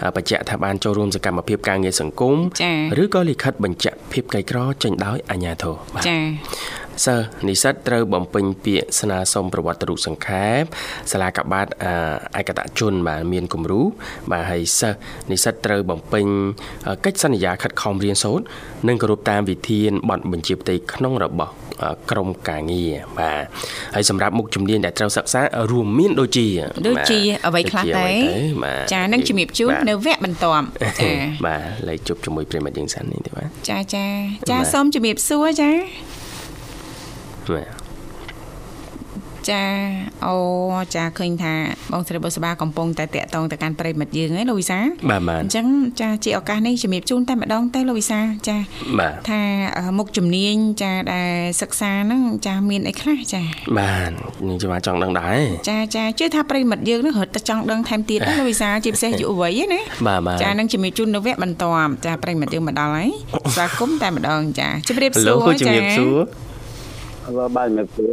[0.03, 6.19] អ่าបញ្ជាក់ថាបានចូលរួមសកម្មភាពការងារសង្គមចា៎ឬក៏លិខិតបញ្ជាក់ភាពក្រីក្រចេញដោយអាជ្ញាធរបាទចា
[7.05, 10.62] សិស្សនិស្សិតត្រូវបំពេញពាក្យស្នើសុំប្រវត្តិរូបសង្ខេប
[11.12, 13.83] សាលាកបាតអឺឯកតជនបាទមានគំរូ
[14.31, 14.99] បាទហើយសិស្ស
[15.31, 16.27] និស្សិតត្រូវបំពេញ
[16.88, 18.45] អឺកិច្ចសន្យាខិតខំរៀនសូត្រ
[18.88, 23.45] និងគោរពតាមវិធានបទបញ្ជាផ្ទៃក្នុងរបស់អឺក្រមការងារបាទ
[23.95, 25.41] ហើយសម្រាប់មុខជំនាញដែលត្រូវសិក្សា
[25.73, 26.47] រួមមានដូចជា
[26.88, 30.65] ដូចជាអ្វីខ្លះដូចជាទេអ្វីបាទចានឹងជំរាបជូនបាទនៅវគ្គបន្ទាប់
[31.01, 31.11] ចា
[31.47, 34.07] បាទលេខជប់ជាមួយប្រិមិត្តយើងសិននេះទេបាទចាចា
[34.51, 35.71] ចាបាទសូមជំរាបសួរចា
[37.55, 37.83] បាទ
[39.50, 39.64] ចា
[40.26, 40.35] អូ
[40.94, 41.55] ចាឃើញថា
[41.92, 44.78] បងស្រីបុស្បាកំពុងតែតាក់ទងទៅកាន់ប្រិមិត្តយើងហ្នឹងលោកវិសា
[45.11, 45.66] បាទបាទអញ្ចឹង
[46.00, 48.57] ចាជាឱកាសនេះជំរាបជូនតែម្ដងទៅលោកវិសាចា
[48.98, 49.40] បាទថា
[49.76, 53.42] អឺមុខជំនាញចាដែលសិក្សាហ្នឹងចាមានអីខ្លះចា
[53.78, 55.38] បាទខ្ញុំច្បាស់ចង់ដឹងដែរ
[55.70, 63.11] ចាចាជឿថាប្រិមិត្តយើងនឹងរត់តែចង់ដឹងថែមទៀតណាលោកវិសាជាពិសេសយុវវ័យណាបាទបាទចានឹងជំរាបជូននៅវគ្គបន្ទាប់ចាប្រិមិត្តយើងមកដល់ហើយ
[63.55, 66.18] ស្វាគមន៍តែម្ដងចាជំរាបសួឡូរជំរាបសួរ
[67.27, 68.11] អឺបាទជំរាបសួរ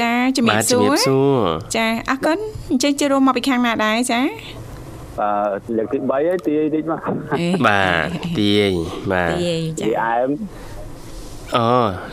[0.00, 1.40] ចាជំរាបាបទសួជំរារបសួរ
[1.76, 2.38] ចាអរគុណ
[2.70, 4.20] អញ្ចឹងជិះរួមមកពីខាងណាដែរចា
[5.18, 7.00] បាទលើកទី3ហើយទីតិចមក
[7.38, 8.08] អេបាទ
[8.38, 8.72] ទាយ
[9.12, 10.28] បាទទីចាទីអែម
[11.56, 11.68] អូ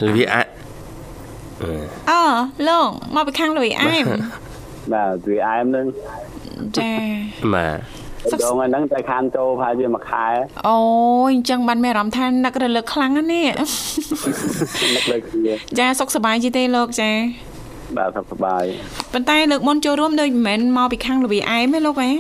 [0.08, 0.48] លវាអាច
[1.62, 1.72] អឺ
[2.10, 2.22] អូ
[2.68, 4.06] លោកមកពីខាងលុយអែម
[4.94, 5.86] បាទទីអែមនឹង
[6.78, 6.92] ចា
[7.54, 7.80] បាទ
[8.32, 10.26] សុខដងហ្នឹងតែខានចូលប្រហែលជាមួយខែ
[10.68, 10.80] អូ
[11.28, 13.48] យអញ្ចឹងបានមានអារម្មណ៍ថានឹករលឹកខ្លាំងណាស់នេះ
[14.96, 17.12] នឹកលើគ្នាចាសុខសប្បាយជីទេលោកចា
[17.98, 18.64] បាទសុខសប្បាយ
[19.14, 22.12] ប៉ុន្តែលើកមុនចូលរួមដូចមិនមែនមកពីខាងលវីអែមទេលោកហ៎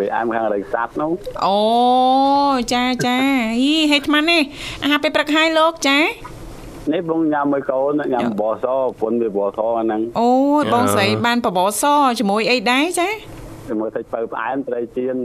[0.00, 1.12] ទីអែមខាងរៃសាប់នោះ
[1.46, 1.60] អូ
[2.74, 3.16] ចាចា
[3.60, 4.42] ហីហេថ្មនេះ
[4.82, 5.98] អាហារពេលព្រឹកហើយលោកចា
[6.92, 8.66] នេះបងញ៉ាំមួយកូនញ៉ាំបបរស
[9.00, 10.30] ពុនវាបបរសអាហ្នឹងអូ
[10.60, 11.84] យបងស្រីបានបបរស
[12.18, 13.39] ជាមួយអីដែរចាជា
[13.80, 15.16] មួយសាច់បើផ្អែមត្រីចៀន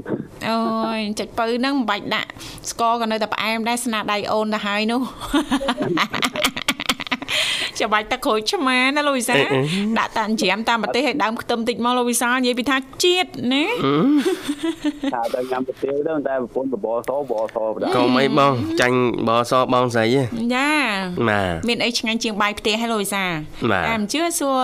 [0.48, 0.58] អូ
[0.98, 2.30] យចាច់ពៅហ្នឹងមិនបាច់ដាក់
[2.72, 5.02] ស្ករក៏នៅតែផ្អែមដែរស្នាដៃអូនទៅហើយនោះ
[7.80, 9.44] ចាំបាច់ទឹកក្រូចឆ្មាណាលោកវិសាល
[10.00, 13.64] ដាក់តាមច្រាមតាមប្រទេសឲ្យដើមខ្ទឹមតិចមកលោកវិសាលនិយាយពីថាជាតិណា
[15.14, 20.24] ថាទៅញ៉ាំទៅទៀវទៅតែប្រពន្ធបបសបសបដាកុំអីបងចាញ់បសបងស្រីហ៎
[20.56, 20.70] ចា
[21.30, 23.32] បាទមានអីឆ្ងាញ់ជាងបាយផ្ទះហើយលោកវិសាល
[23.72, 24.60] បាទតែមិនជឿសួរ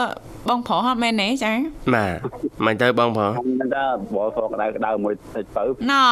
[0.50, 1.54] បងប្រុសហត់មែនទេចា
[1.96, 2.14] បាទ
[2.66, 3.84] មិនទៅបងប្រុសមិនទៅ
[4.16, 6.04] បងប្រុសក្តៅក្តៅមួយតិចទៅណ៎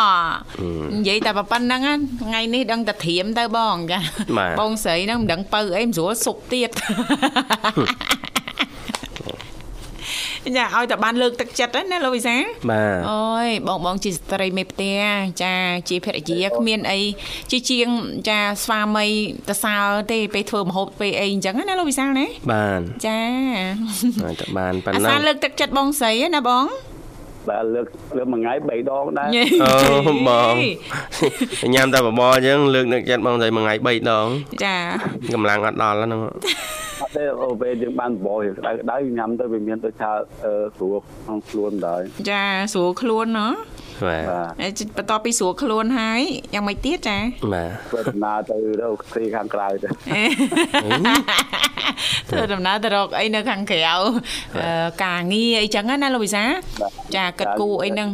[0.94, 1.82] និយាយតែប៉ុណ្្នឹង
[2.24, 4.00] ថ្ងៃនេះដឹងតែធៀមទៅបងចា
[4.60, 6.70] បងស្រីហ្នឹងមិនដឹងបើអីមិនស្រួលសុបទៀត
[10.58, 15.00] ចាឲ្យតែបានលើកទឹកចិត្តហ្នឹងណាលោកវិសាលបាទអូយបងបងជាស្ត្រីមេផ្ទះ
[15.44, 15.54] ចា
[15.90, 17.00] ជាភរិយាគ្មានអី
[17.52, 17.90] ជាជាង
[18.30, 19.06] ចាស្វាមី
[19.50, 19.76] តសើ
[20.12, 23.20] ទេពេលធ្វើមហូបពេលអីអញ្ចឹងណាលោកវិសាលណាបាទចា
[24.24, 26.66] ហើយតែបានប៉ុណ្អាណឹសាងលើកទឹកចិត្តបងស្រីណាបង
[27.50, 29.30] បាទលើកលើកមួយថ្ងៃ3ដងដែរ
[29.64, 30.54] អូបង
[31.74, 34.28] ញ៉ាំតែបបរអញ្ចឹងលើកនឹកចិត្តបងស្រីមួយថ្ងៃ3ដង
[34.66, 34.78] ចា
[35.34, 36.22] កម្លាំងអត់ដល់ហ្នឹង
[37.02, 40.12] អត់ទេអូពេលយើងបានបបរក្តៅក្តៅញ៉ាំទៅវាមានទៅថា
[40.46, 43.50] អឺស្រួលក្នុងខ្លួនដែរចាស្រួលខ្លួនណ៎
[44.04, 46.22] បាទបាទហើយបន្ទាប់ពីស្រួលខ្លួនហើយ
[46.54, 47.18] យ៉ាងម៉េចទៀតចា
[47.54, 49.88] បាទធ្វើដំណើរទៅទៅទីខាងក្រៅទៅ
[52.30, 56.44] ធ្វើដំណើរទៅរកអីនៅខាងក្រៅអឺការងារអីចឹងណាលោកវិសា
[57.16, 58.10] ចាគិតគូរអីហ្នឹង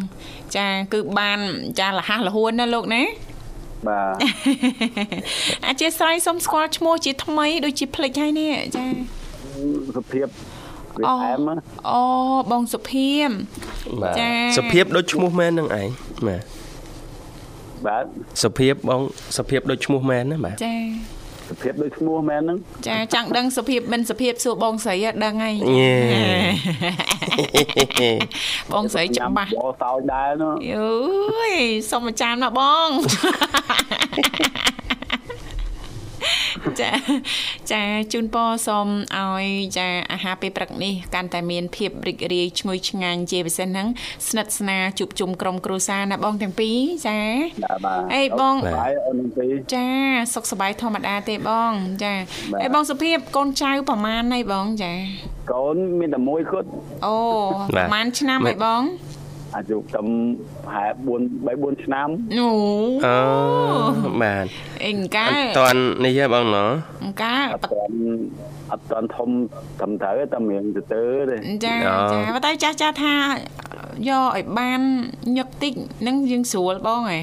[0.58, 1.40] ចាគឺបាន
[1.80, 3.04] ចាលះលហួនណាលោកណា
[3.88, 4.16] បាទ
[5.68, 8.86] អធិស្ឋានសូមស្គាល់ឈ្មោះជាថ្មីដូចជាភ្លេចហើយនេះចា
[9.98, 10.28] សុភាព
[10.98, 12.02] វាអូអែមណាអូ
[12.52, 13.32] បងសុភីម
[14.02, 15.88] បាទចាសុភាពដូចឈ្មោះមែនហ្នឹងឯង
[16.28, 16.44] បាទ
[17.88, 18.06] បាទ
[18.44, 19.02] សុភាពបង
[19.38, 20.76] សុភាពដូចឈ្មោះមែនណាបាទចា
[21.50, 25.94] សុភាពដូចឈ្មោះមែនហ្នឹងចាចង់ដឹងសុភីមមិនសុភីមសួរបងស្រីឲ្យដឹងហើយយេ
[28.74, 31.56] បងស្រីច្បាស់បបសោចដែរនោះអើយ
[31.92, 32.90] សុំអាចារ្យមកបង
[37.72, 39.46] ចាចាជូនពរសូមឲ្យ
[39.78, 43.88] ចាអាហារពេលព្រឹកនេះកាន់តែមានភាពរីករាយឈ្ងុយឆ្ងាញ់ជាពិសេសហ្នឹង
[44.30, 47.20] ស្និទ្ធស្នាលជួបជុំក្រុមគ្រួសារណាបងទាំងពីរចា
[47.64, 49.86] បាទបាទអេបងបាយអូននឹងពីរចា
[50.34, 51.72] សុខសប្បាយធម្មតាទេបង
[52.04, 52.14] ចា
[52.52, 54.94] បាទអេបងសុភាព កូនចៅប្រហែលហើយបងចា
[55.52, 56.68] កូនមានតែមួយគត់
[57.06, 57.18] អូ
[57.70, 58.84] ប្រហែលឆ្នាំហើយបង
[59.56, 60.08] អាយុតាម
[60.66, 62.50] ប្រហែល4 3 4ឆ្នាំអូ
[63.06, 63.18] អូ
[64.22, 64.48] បាទ
[64.84, 66.70] អេអង្កាអត់តាន់នេះទេបងណោះ
[67.04, 67.96] អង្កាអត់ទាន់
[68.72, 69.30] អត់ទាន់ធំ
[69.80, 73.16] ត្រឹមត្រូវតែមានទៅទៅទេចាអូចាប៉ុន្តែចាស់ចាស់ថា
[74.10, 74.82] យកឲ្យបាន
[75.38, 77.22] ញឹកតិចហ្នឹងយើងស្រួលបងហ៎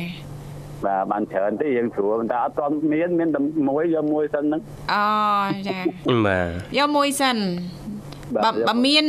[0.85, 4.61] បាទបានច្រើនទេយើងស្រួលតែអត់ទាន់មានមានតែមួយយកមួយសិនហ្នឹង
[4.93, 5.05] អូ
[5.69, 5.79] ចា
[6.27, 7.37] បាទយកមួយសិន
[8.45, 9.05] បើបើមាន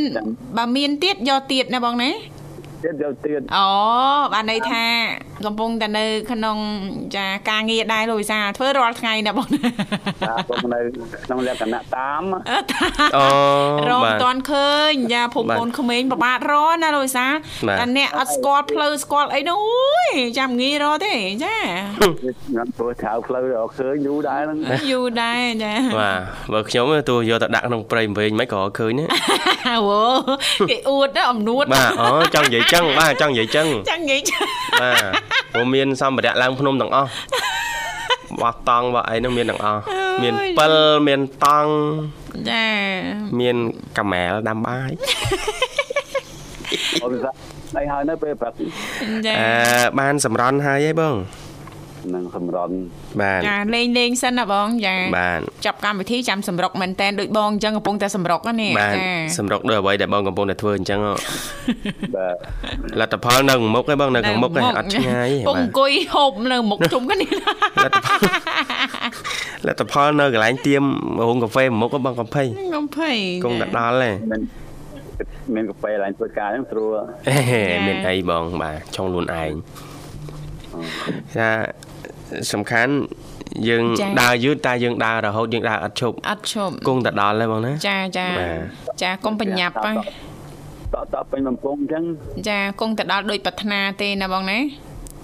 [0.58, 2.10] បើមានទៀតយកទៀតណាបងណា
[2.84, 3.68] ទៀតយកទៀតអូ
[4.34, 4.84] បានន័យថា
[5.46, 6.58] កំពុងតែនៅ ក្នុង
[7.16, 9.62] ចាការងារដែរលោកវិសាលធ្វើរាល់ថ្ងៃណាបងណា
[10.30, 10.80] បាទពុកនៅ
[11.26, 12.24] ក្នុងលក្ខណៈតាម
[13.18, 13.28] អូ
[13.92, 17.34] រងបាមិនទតាន់ឃើញយ៉ាភពបាទកូនក្មេងប្របាទរណាលោកវិសាល
[17.68, 21.56] បាទតែអ្នកអត់ស្គាល់ផ្លូវស្គាល់អីនោះអូយចាំងាយរកទេចា
[22.00, 24.58] ខ្ញុំធ្វើឆៅផ្លូវរកឃើញយូរដែរហ្នឹង
[24.92, 26.20] យូរដែរចាបាទ
[26.54, 29.10] បើខ្ញុំទោះយកទៅដាក់ក្នុងព្រៃវែងមិនក៏ឃើញដែរ
[29.68, 29.82] អូ
[30.70, 34.38] គេអួតណាអំនួតបាទអូចង់និយាយចឹងបាទចង់និយាយចឹងចាំនិយាយចា
[34.82, 35.04] បាទ
[35.54, 37.10] ព្រោះមានសម្ភារៈឡើងភ្នំទាំងអស់
[38.42, 39.82] បោះតង់បោះអីហ្នឹងមានទាំងអស់
[40.24, 40.74] មានពិល
[41.08, 41.72] មានតង់
[42.50, 42.66] ចា
[43.40, 43.56] មាន
[43.98, 44.92] កាមែលដាំបាយ
[47.04, 47.32] អូនសា
[47.78, 48.54] អីហើយនៅពេលព្រឹក
[49.26, 51.16] ចាអឺបានសម្រន់ហើយហីបង
[52.16, 52.76] នឹងសម្រន់
[53.22, 59.06] បាទចាលេងលេងសិនណាបងចាបាទចាប់កម្មវិធីចាំសម្រុកមែនតែនដូចបងអញ្ចឹងកំពុងតែសម្រុកណានេះបាទចា
[59.40, 61.14] សម្រុកដូចអ្វីដែលបងកំពុងតែធ្វើអញ្ចឹងហ៎
[62.16, 62.36] បាទ
[63.00, 67.28] លទ្ធផលនៅខាងមុខឯងបងនៅខាងមុខឯងអត់ឆ្ងាយទេពុកបាទអង្គុយហូបនៅមុខជុំគ្នា
[67.86, 68.22] លទ្ធផល
[69.68, 70.84] លទ្ធផលនៅកន្លែងទៀម
[71.28, 72.44] រោងកាហ្វេមុខឯងបងកំភៃ
[72.76, 73.12] កំភៃ
[73.46, 74.42] គង់តែដល់ទេមាន
[75.56, 76.96] មានកាហ្វេឡើងធ្វើការហ្នឹងស្រួល
[77.30, 77.38] អេ
[77.88, 79.54] មានអីបងបាទឆុងខ្លួនឯង
[81.36, 81.50] ថា
[82.54, 82.94] សំខាន់
[83.70, 83.84] យើង
[84.22, 89.92] ដើរយឺតតែយើងដើររហូតយើងដើរអត់ឈប់អត់ឈប់គង់តែដល់ទេបងណាចាចាបាទចាកុំបញ្ញាប់ហ៎
[90.94, 92.04] តតពេញបំពង់អញ្ចឹង
[92.50, 94.58] ចាគង់តែដល់ដូចប្រាថ្នាទេណាបងណា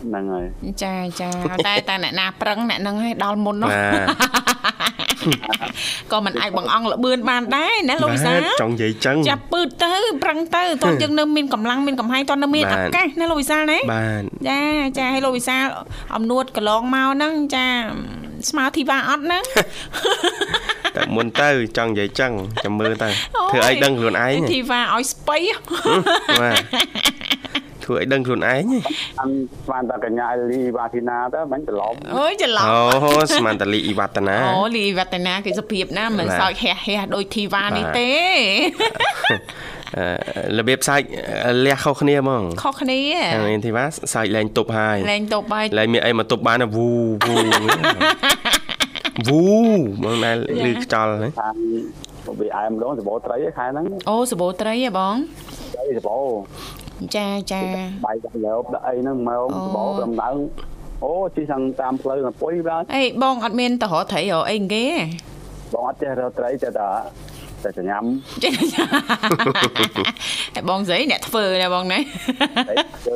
[0.04, 0.46] ហ្នឹងហើយ
[0.84, 1.30] ចាចា
[1.68, 4.39] តែតែអ្នកណាប្រឹងអ្នកហ្នឹងឲ្យដល់មុននោះបាទ
[6.12, 14.62] ក៏មិនអាចបងអង្គលបឿនបានដែរណាលោកវិសាលចង់និយាយចឹងចាប់ពឺតទៅប្រឹងទៅតោះយើងនៅមានកម្លាំងមានកំហែងតោះនៅមានបាឱទកាសណាលោកវិសាលណាបាទចា
[15.00, 15.66] ចាឲ្យលោកវិសាល
[16.16, 17.66] អំនួតកន្លងមកហ្នឹងចា
[18.50, 19.44] ស្មើធីវ៉ាអត់ហ្នឹង
[20.96, 22.32] តែមុនទៅចង់និយាយចឹង
[22.64, 23.10] ចាំមើលទៅ
[23.52, 25.38] ធ្វើអីដឹងខ្លួនឯងធីវ៉ាឲ្យស្បៃ
[26.42, 26.64] បាទ
[27.90, 28.80] ធធ្វើឲ្យដឹងខ្លួនឯងហ៎
[29.20, 29.30] អាន
[29.66, 38.10] ស្មានតែកញ្ញាលីវ៉ាធីណាទៅមិនច្រឡំអូយច្រឡំអូស្មានតលីអ៊ីវឌ្ឍនាអូលីវឌ្ឍនាគេសុភាពណាមិនបាទសើចហះហះដូចធីវ៉ានេះទេ
[39.98, 40.06] អឺ
[40.58, 41.06] របៀបសាច់
[41.66, 43.00] លះខុសគ្នាហ្មងខុសគ្នា
[43.34, 46.90] ខាងនេះធីវ៉ាសាច់លែងទប់ហើយលែងតបបាយលែងមានអីមកទប់បានណាវូ
[47.26, 47.36] វូ
[49.28, 49.44] វូ
[50.04, 51.56] មកដែលលឺខ្យល់ហ្នឹងខាង
[52.40, 55.16] វាអែមម្ដងសបោត្រីឯខែហ្នឹងអូសបោត្រីហ៎បង
[55.74, 56.18] ត្រីសបោ
[57.16, 57.62] ចាចា
[58.06, 60.36] បាយដាក់លើបដាក់អីហ្នឹងមកសបោដំណើរ
[61.04, 64.86] អូជិះខាងតាមផ្លូវមកពុយបាទអេបងអត់មានតរកត្រីរកអីគេ
[65.74, 66.90] បងអត់ចេះរកត្រីចេះតែ
[67.66, 68.04] តែញ៉ាំ
[68.44, 68.50] ទេ
[70.60, 72.00] ឯបងស្រីអ្នកធ្វើណាបងណា
[72.68, 73.16] ត្រីធ្វើ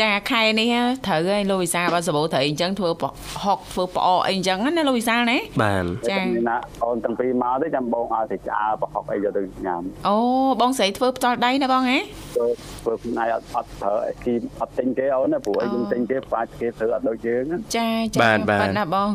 [0.00, 0.74] ចាខែនេះ
[1.06, 3.10] ត្រូវហើយលោកវិសាលបើសបោត្រីអញ្ចឹងធ្វើប្រ
[3.44, 10.16] ហុកធ្វើផ្អកអីអញ្ចឹងណាលោកវិសាលណាបានចាណាអូនទាំងពីរមកទេចាំបងឲ្យតែឆ្អើប្រហុកអីយកទៅញ៉ាំអូ
[10.60, 11.98] បងស្រីធ្វើផ្ទាល់ដៃណាបងហ៎
[12.34, 12.46] ធ្វើ
[12.82, 19.08] ធ្វើខ្លួនឯងអត់អត់ប្រើអីគីអត់ទិញគេអូនណាព្រោះអីយើងទិញគេបាច់គេធ្វើអត់ដូចយើងណាចាចាប៉ុណ្ណាបង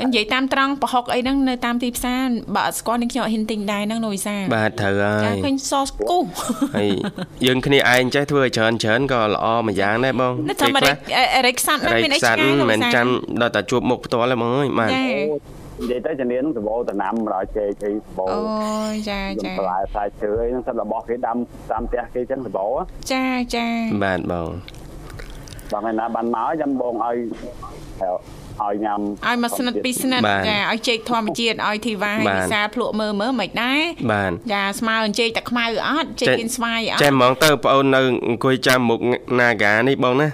[0.00, 6.18] និយាយតាមត្រង់ប្រហុកអីហ្នឹងនៅតាមទីផ្សារបើអត់ស្គាល់នឹងខ្ញុំអត់ហ៊ានទិញដែរហ្នឹងលោកវិសាលបាទត្រូវហើចាយឃើញសសគូ
[6.76, 6.88] ហើយ
[7.46, 10.82] យើងគ្នាឯងចេះធ្វើឲ្យច្រើនច្រើនក៏ល្អមួយយ៉ាងដែរបងនេះថាមិន
[11.36, 13.06] អរិចខ្សាត់ហ្នឹងរៃមានអីខ្សាឆ្ត់ងាយលោកមិនវិសាលចាំ
[13.40, 15.02] ដល់តែជួបមុខផ្ទាល់ទេបងអើយបាទចា
[15.80, 21.36] និយាយទៅជំនាញហ្នឹងសបោតំណាំរយចេកអីសបោអូយចាខ្ញុំចាបន្លែផ្លែឈើអីហ្នឹងសិតរបស់គេដាំ
[21.70, 22.66] តាមផ្ទះគេចឹងសបោ
[23.12, 23.66] ចាចា
[24.04, 24.48] បាទបង
[25.72, 27.16] បងឯណាបានមកចាំបងឲ្យ
[28.62, 33.80] ឲ្យញ៉ាំឲ្យមកស្និទ្ធពីស្និទ្ធចាឲ្យចេកធម្មជាតិឲ្យធីវ៉ាឲ្យវិសាលភ្លក់មើលមើលមិនដែរ
[34.12, 39.00] បាទចាស្មើអញ្ចេកតែខ្មៅអត់ចេកគៀនស្វាយអចេះត់ហ្មងទៅបងអូននៅអង្គុយចាំមុខ
[39.38, 40.28] Naga នេះបងណា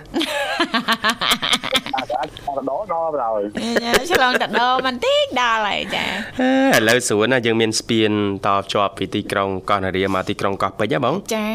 [2.20, 3.42] អាចអាចដដល់ដល់ហើយ
[3.84, 8.10] ចាឆ្លងតដោបន្តិចដល់ហើយចាឥឡូវស្រួលណាយើងមានស្ពាន
[8.46, 11.48] តភ្ជាប់ពីទីក្រុងកោះនរាមកទីក្រុងកោះពេជ្រហ៎បងចា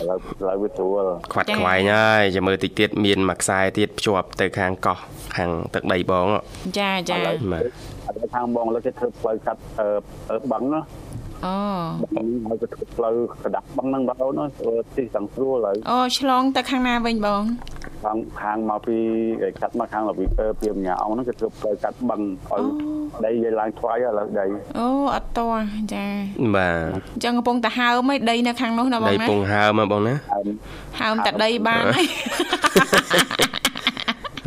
[0.00, 4.98] ឥឡូវឥឡូវវាស្រួលខ្វាត់ខ្វែងហើយចាំមើលតិចទៀតមានមួយខ្សែទៀតភ្ជាប់ទៅខាងកោះ
[5.36, 6.40] ខាងទឹកដីបងហ៎
[6.78, 7.16] ចាចា
[7.52, 7.62] បាទ
[8.06, 10.80] អត់ខាងបងលើគេធ្វើផ្លូវកាត់អឺបឹងណា
[11.46, 11.54] អូ
[12.16, 17.42] បឹងហើយក៏ធ្វើផ្លូវកដាស់បឹងហ្នឹងបងអូនធ្វើទីទាំងស្រួលហើយអូឆ្លងទៅខាងណាវិញបង
[18.04, 18.96] ខាងខាងមកពី
[19.42, 22.62] គេកាត់មកខាងលវីពើពីម្ញាអង្គហ្នឹងគេធ្វើផ្លូវកាត់បឹងឲ្យ
[23.24, 24.46] ដីយើងឡើងថ្វាយឥឡូវដី
[24.78, 25.54] អូអត់តោះ
[25.94, 26.06] ចា
[26.56, 30.44] បាទអញ្ចឹងកំពុងតែហើមឯដីនៅខាងនោះណាបងដីណាពងហើមហ៎បងណាហើយ
[31.00, 32.06] ហើមតែដីបានហើយ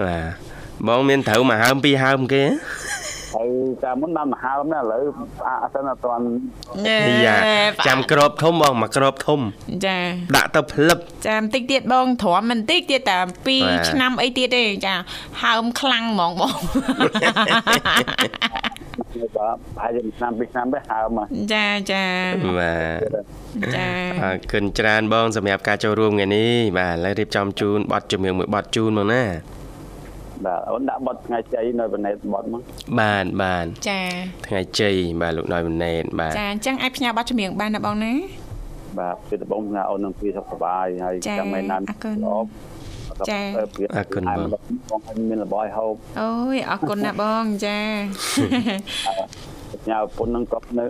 [0.06, 2.81] បាទបងមានត្រូវមួយហើមពីរហើមគេហ៎
[3.34, 3.50] ហើយ
[3.84, 5.04] តាមមុនបានមហាមណាឥឡូវ
[5.64, 6.24] អាសិនអត់ទាន់
[7.26, 7.36] យ៉ា
[7.88, 9.40] ចាំក្របធំបងមកក្របធំ
[9.86, 9.98] ចា
[10.36, 14.96] ដាក់ទៅផ្លឹបចាបន្តិចទៀតបងទ្រាំបន្តិចទៀតតែបាទ2ឆ្នាំអីទៀតទេចា
[15.44, 16.54] ហើមខ្លាំងហ្មងបង
[19.38, 22.06] បាទហើយជាឆ្នាំពីរឆ្នាំទៅហើមមកចាចា
[22.60, 23.90] បាទចា
[24.24, 29.24] អរគុណច្រើនបង សម្រាប់ការចូលរួមថ្ងៃនេះបាទឥឡូវរៀបចំជូនប័ណ្ណជំនឿមួយប័ណ្ណជូនមកណា
[30.46, 32.62] បាទអូនដាក់បត់ថ្ងៃជ័យនៅបណេតបត់មក
[33.00, 34.02] បាទបាទចា
[34.48, 38.14] ថ្ងៃជ័យបាទលោកណយមណេតបាទចាអញ្ចឹងអាចផ្ញើប័ណ្ណចម្រៀងបានណាបងណា
[39.00, 42.38] បាទពីដំបងណាអូននឹងពីសុខសប្បាយហើយចាចាំមិនណានអរគុណល្អ
[43.30, 43.42] ចា
[43.96, 44.42] អរគុណបង
[44.90, 47.80] បងឲ្យមានរបស់ឲ្យហូបអូយអរគុណណាស់បងចា
[49.90, 50.86] ញ៉ាពុននឹងក៏នៅ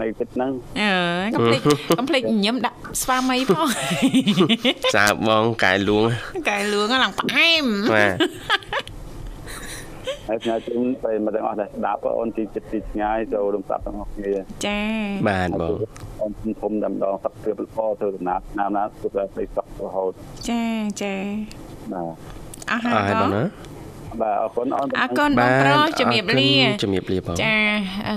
[0.00, 0.94] នៅទឹកហ្នឹងអើ
[1.26, 1.60] យកុំភ្លេច
[1.98, 3.66] កុំភ្លេចញញឹមដាក់ស្វាមីផង
[4.96, 6.04] សើបងកែលួង
[6.50, 8.14] កែលឿងឡើងផ្អែមបាទ
[10.28, 14.32] ហើយញ៉ាជូនប្រិយមិត្តទាំងអស់ដែលស្ដាប់អូនទីចិត្តទីឆ្ងាយចូលរំសាប់ទាំងអស់គ្នា
[14.66, 14.80] ចា
[15.28, 15.76] បាទបង
[16.20, 20.12] អូនធំតែម្ដងសັບព្រៀបល្អធ្វើដំណើរណាមណាគឺតែស្ដីសក់រហូត
[20.48, 20.62] ចា
[21.02, 21.14] ចា
[21.92, 22.14] បាទ
[22.70, 23.44] អស់ហើអរហើយយបបងងណា
[24.22, 27.56] បាទអរគុណអូនអរគុណបងប្រុសជំរាបលាអរគុណជំរាបលាបងចា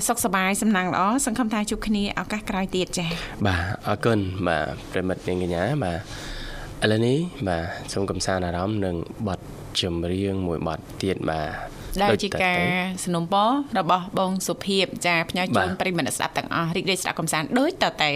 [0.07, 3.07] សុខសប្បាយសំណាងល្អសង្ឃឹមថាជួបគ្នាឱកាសក្រោយទៀតចា
[3.47, 5.99] បាទអរគុណបាទប្រិមិត្តនាងកញ្ញាបាទ
[6.83, 8.95] ឥឡូវនេះបាទសូមកំសាន្តអារម្មណ៍នឹង
[9.27, 9.39] បទ
[9.81, 12.65] ចម្រៀងមួយបទទៀតបាទដែលជាតការទៅ
[13.05, 18.11] สนុំពររបស់បងសុភាព ចាផ្ញើជូនបាទប្រិយមិត្តស្ដាប់ទាំងអស់រីករាយស្ដាប់កំសាន្តដូចតទៅ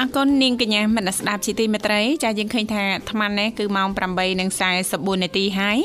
[0.00, 3.88] អរគុណនាងកញ្ញាមនស្សស្ដាប់ជាទីមេត្រីចាយើងឃើញថាអាត្មានេះគឺម៉ោង
[4.56, 5.78] 8:44នាទីហើយ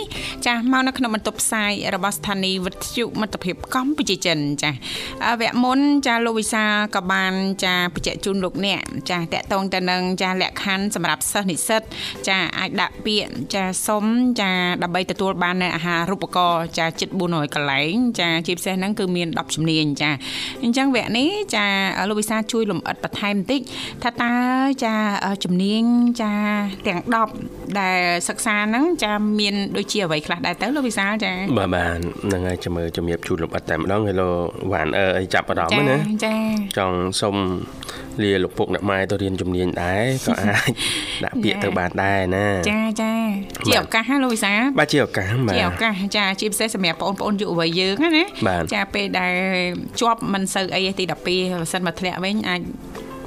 [0.46, 4.72] ចាមកនៅក្នុងបន្ទប់ផ្សាយរបស់ស្ថានីយ៍វិទ្យុមិត្តភាពកម្ពុជាចិនចា
[5.26, 7.34] អឺវគ្គមុនចាលោកវិសាលក៏បាន
[7.66, 11.82] ចាបញ្ជាក់ជូនលោកអ្នកចាតកតងទៅនឹងចាលក្ខខណ្ឌសម្រាប់សិស្សនិស្សិត
[12.28, 14.06] ចាអាចដាក់ពាក្យចាសុំ
[14.42, 14.52] ចា
[14.84, 20.12] ដើម្បីទទួលបាននៅអាហារូបករណ៍ចាជិត400កន្លែងចាជាពិសេសហ្នឹងគឺមាន10ជំនាញចា
[20.64, 21.66] អញ្ចឹងវគ្គនេះចា
[22.10, 23.62] លោកវិសាលជួយលំអិតបន្ថែមបន្តិច
[24.04, 24.36] ថាតើ
[24.86, 24.96] ចា
[25.44, 25.84] ជំនាញ
[26.22, 26.34] ចា
[26.88, 27.00] ទាំង
[27.40, 34.34] 10ដែលសិក្សាហ្នឹងចាមានដូចជាអ្វីខ្លះដែរទៅលោកវិសាលចាបាទបាទហ្នឹងហើយចាំមើលជំរាបជូនលំអិតតែម្ដងហើយលោក
[34.74, 36.36] វ៉ានអឺអីចាប់អារម្មណ៍ណាចា
[36.78, 37.36] ចង់សុំ
[38.24, 40.72] លាលោកពុកអ្នកម៉ែទៅរៀនជំនាញដែរក៏អាច
[41.24, 43.14] ដាក់ពាក្យទៅបានដែរណាចាចា
[43.68, 49.34] ជាឱកាសណាលោកវិសាលបាទជាឱកាសបាទជាឱកាសចាជាពិសេសសម្រាប់បងប្អូនយុវវ័យយើងណាបាទចាពេលដែល
[50.00, 51.38] ជាប់មិនសូវអីទេទី12បើ
[51.74, 52.62] សិនមកធ្លាក់វិញអាច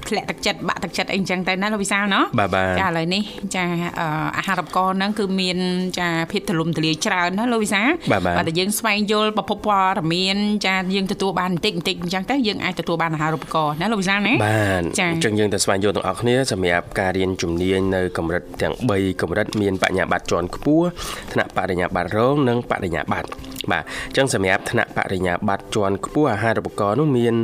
[0.08, 3.22] ធ្លាក់ទឹកចិត្តបាក់ទឹកចិត្តអីអញ្ចឹងទៅណាលោកវិសាលណោះបាទបាទចាឥឡូវនេះ
[3.56, 3.64] ចា
[4.00, 4.06] អឺ
[4.38, 5.58] អាហារូបករណ៍ហ្នឹងគឺមាន
[5.98, 20.86] ចាភាពទលំទលាយច្រើនណាលោកវិសាលបាទបាទតែយើងស្វែងយល់ប្រភពព័ត៌មានចាយើងទទួលបានបន្តិចបន្តិចអញ្ចឹងទៅយើងអាចទទួលបានអាហារូបករណ៍ណាលោកវិសាលណាបាទចា៎អញ្ចឹងយើងទៅស្វែងយល់ទាំងអស់គ្នាសម្រាប់ការរៀនជំនាញនៅកម្រិតទាំង3កម្រិតមានបញ្ញាបត្រជាន់ខ្ពស់
[21.32, 23.28] ថ្នាក់បរិញ្ញាបត្ររងនិងបរិញ្ញាបត្រ
[23.72, 27.34] បាទអញ្ចឹងសម្រាប់ថ្នាក់បរិញ្ញាបត្រជាន់ខ្ពស់អាហារូបករណ៍នោះមាន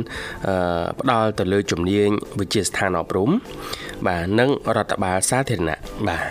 [0.47, 3.29] អឺផ្ដល់ទៅលើជំនាញវិទ្យាស្ថានអប់រំ
[4.07, 6.25] បាទនិងរដ្ឋបាលសាធារណៈបាទ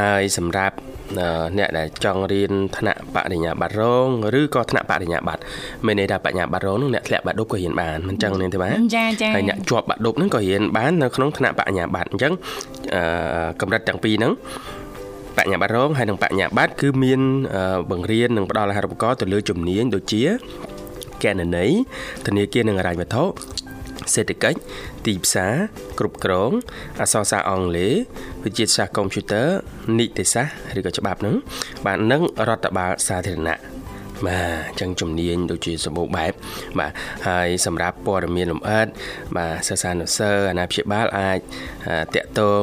[0.00, 0.76] ហើយសម្រាប់
[1.18, 4.08] អឺអ្នកដែលចង់រៀនថ្នាក់បរិញ្ញាបត្ររង
[4.40, 5.42] ឬក៏ថ្នាក់បរិញ្ញាបត្រ
[5.86, 12.32] មានន័យថាបរិញ្ញាបត្ររងនោះអ្នកធ្លាក់បាក់ឌុបក៏រៀនបានមិនចឹងទេទេបាទចាចាហើយអ្នកជាប់បាក់ឌុបហ្នឹងក៏រៀនបាននៅក្នុងថ្នាក់បញ្ញាបត្រអញ្ចឹង
[12.94, 14.32] អឺកម្រិតទាំងពីរហ្នឹង
[15.38, 17.20] បញ្ញាបត្ររងហើយនិងបញ្ញាបត្រគឺមាន
[17.54, 20.22] អឺបង្រៀននិងផ្ដល់អាហារូបករណ៍ទៅលើជំនាញដូចជា
[21.24, 21.70] កណន័យ
[22.26, 23.24] ធនាគារនិងហិរញ្ញវត្ថុ
[24.14, 24.58] សេដ្ឋកិច្ច
[25.06, 25.54] ទីផ្សារ
[25.98, 26.50] គ្រប់គ្រង
[27.00, 27.94] អក្សរសាស្ត្រអង់គ្លេស
[28.44, 29.48] វិទ្យាសាស្ត្រកុំព្យូទ័រ
[29.98, 31.36] នីតិសាស្ត្រឬក៏ច្បាប់ហ្នឹង
[31.86, 33.77] បាទនិងរដ្ឋបាលសាធារណៈ
[34.26, 36.32] បាទអញ្ចឹងជំនាញដូចជាសម្បូរបែប
[36.78, 36.92] បាទ
[37.28, 38.86] ហើយសម្រាប់ព័ត៌មានលម្អិត
[39.36, 41.40] បាទសិស្សានុសិស្សអាណាព្យាបាលអាច
[41.88, 42.62] អឺតាក់ទង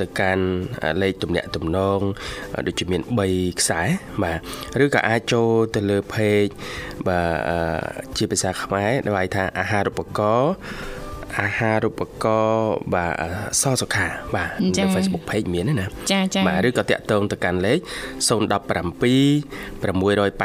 [0.00, 0.44] ទៅកាន់
[1.02, 2.00] លេខទំនាក់ទំនង
[2.54, 3.82] អឺដូចជាមាន3ខ្សែ
[4.22, 4.38] បាទ
[4.84, 6.52] ឬក៏អាចចូលទៅលើ page
[7.08, 7.58] បាទអឺ
[8.16, 10.52] ជាភាសាខ្មែរដែលហៅថាអាហារូបករណ៍
[11.40, 13.28] អាហារូបករណ៍បាទអឺ
[13.60, 18.30] សសុខាបាទនៅ Facebook page មានណាចាចាបាទឬក៏តាក់ទងទៅកាន់លេខ017 684
[19.82, 20.36] 881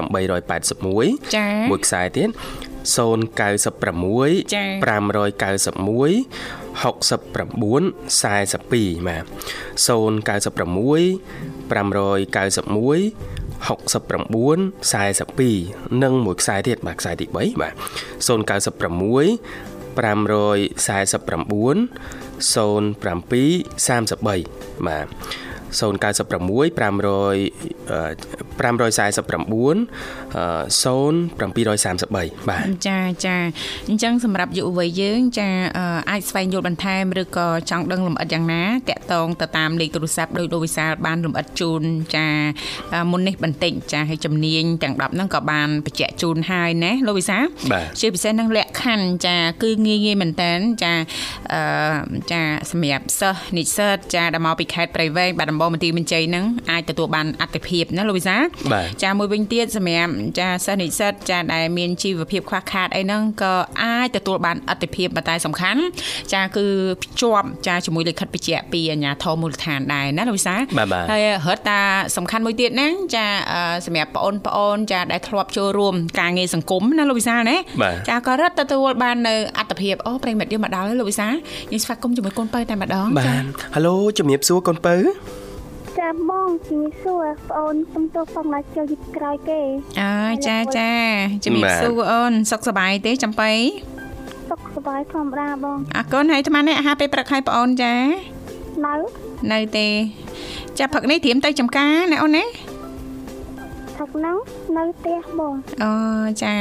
[0.03, 2.29] 881ចាមួយខ្សែទៀត
[2.83, 3.39] 096
[4.53, 6.25] ចា៎591
[6.83, 7.83] 69
[8.53, 9.25] 42បាទ
[9.87, 9.87] 096
[11.69, 13.69] 591 69
[14.93, 17.73] 42និងមួយខ្សែទៀតបាទខ្សែទី3បាទ
[18.27, 18.79] 096
[19.97, 19.99] 549
[22.39, 25.07] 07 33បាទ
[25.73, 29.77] 096 500 549
[30.83, 33.35] 0733បាទចាចា
[33.89, 41.83] អញ្ចឹងសម្រាប់យុវវ័យយើងចាអឺអាចស្វែងយល់បន្ថែមឬក៏ចង់ដឹងលម្អិតយ៉ាងណាតាក់ទងទៅតាមលេខទូរស័ព្ទដោយលោកវិសាលបានលម្អិតជូន
[42.15, 42.27] ចា
[42.93, 50.93] អឺមុននេះបន្តិចចាហើយជំនាញទាំង10ហ្នឹងក៏បានបញ្ជាក់ជូនហើយណាលោកវិសាលបាទជាពិសេសនឹងលក្ខខណ្ឌចាគឺងាយងាយមែនតើចា
[51.53, 51.61] អឺ
[52.31, 58.42] ចាសម្រាប់សិស្សនិស្សិតចាដែលមកពីខេត្តព្រៃវែងបាត់ដំបងមន្ទីរមន្ជ័យហ្នឹងអាចទទួលបានអត្ថិភាពណាលោកវិសាលបាទ
[59.03, 65.81] ចាមួយវិញទៀតសម្រាប់ចាសិស្សនិស្សិតចាដែលមានជីវភាពខ្វះខាតអីហ្នឹងក៏អាចទទួលបានអត្ថិភាពប៉ុន្តែសំខាន់
[66.33, 66.65] ចាគឺ
[67.03, 71.79] ភ្ជាប់ចាជាមួយលិខិតបញ្ជាក់ពីអាជ្ញាធរមូលដ្ឋានដែរណាលោកវិសាបាទបាទហើយរត់តា
[72.17, 81.27] សំខាន់មួយទៀតហ្នឹងចាអឺសម្រាប់បងប្អូនចាដែលធ្លាប់ចូលរួមការងារសង្គមណាលោកវិសាណាបាទចាក៏រត់ទទួលបាននៅអត្ថិភាពអូប្រិមិត្តយើងមកដល់ហើយលោកវិសា
[81.71, 83.43] យើងស្វាគមន៍ជាមួយកូនបើតែម្ដងបាទ
[83.75, 84.95] ហៅឡូជំរាបសួរកូនពៅ
[85.99, 89.61] ចាបងជំរាបសួរបងអូនសុំទោសផងមកចូលយឺតក្រោយគេ
[90.01, 90.91] អើយចាចា
[91.45, 93.51] ជំរាបសួរអូនសុខសប្បាយទេចំបៃ
[94.49, 97.93] សុខសប្បាយធម្មតាបងអរគុណហើយអាត្មានេះអាហារពេលព្រឹកឲ្យបងអូនចា
[98.85, 98.95] នៅ
[99.51, 99.87] នៅទេ
[100.79, 102.43] ចាព្រឹកនេះត្រៀមទៅចំការណាអូនណា
[103.97, 104.37] ថាហ្នឹង
[104.77, 105.53] នៅផ្ទះបង
[105.83, 105.93] អូ
[106.43, 106.55] ចា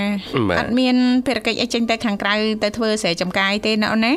[0.48, 0.96] បាទអត់មាន
[1.26, 4.14] ភារកិច្ចអីចេញទៅខាងក្រៅទៅធ្វើស្រែចំការអីទេណាអូនណា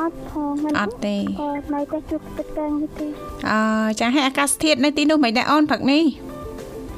[0.00, 3.06] អត់ផងមិនអត់ទេអត់នៅតែជួបទឹកកាំងនេះទេ
[3.50, 3.60] អឺ
[4.00, 6.04] ចាហើយអាកាសធាតុនៅទីនោះមិនដែរអូនព្រឹកនេះ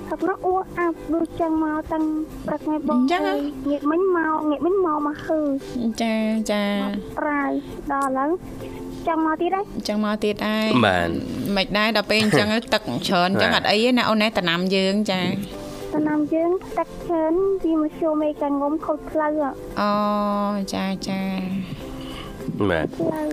[0.08, 2.04] ថាហ្នឹងអួអាប់ដូចចឹងមកតាំង
[2.46, 3.40] ព្រឹកថ្ងៃបងអញ្ចឹងហ៎អើយ
[3.70, 5.40] ងាកមិញមកងាកមិញមកមកហឺ
[6.02, 6.14] ចា
[6.50, 6.64] ចា
[7.18, 7.50] ប្រាយ
[7.92, 8.30] ដល់ឥឡូវ
[9.06, 11.08] ចង់មកទៀតហើយអញ្ចឹងមកទៀតហើយបាទ
[11.56, 15.22] មិនដែរដល់ពេលអញ្ចឹងទឹកច្រើនអញ្ចឹងបាទអត់អីទេណាអូនណាតំណាំយើងចា
[15.94, 17.34] តំណាំយើងទឹកច្រើន
[17.64, 19.92] វាមកជួមេកាងុំខូចផ្លូវហ៎អូ
[20.74, 21.20] ចាចា
[22.70, 23.28] បាទផ្លូវ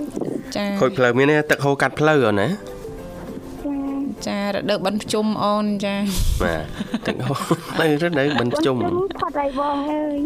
[0.56, 3.78] ចាខូចផ្លូវមានទេទឹកហូរកាត់ផ្លូវអូនណាចា
[4.28, 5.96] ចារដូវបិណ្ឌភ្ជុំអូនចា
[6.44, 6.64] បាទ
[7.08, 7.40] ទឹកហូរ
[7.80, 8.78] ទៅរដូវបិណ្ឌជុំ
[9.20, 10.18] ផាត់ឲ្យបងអើយ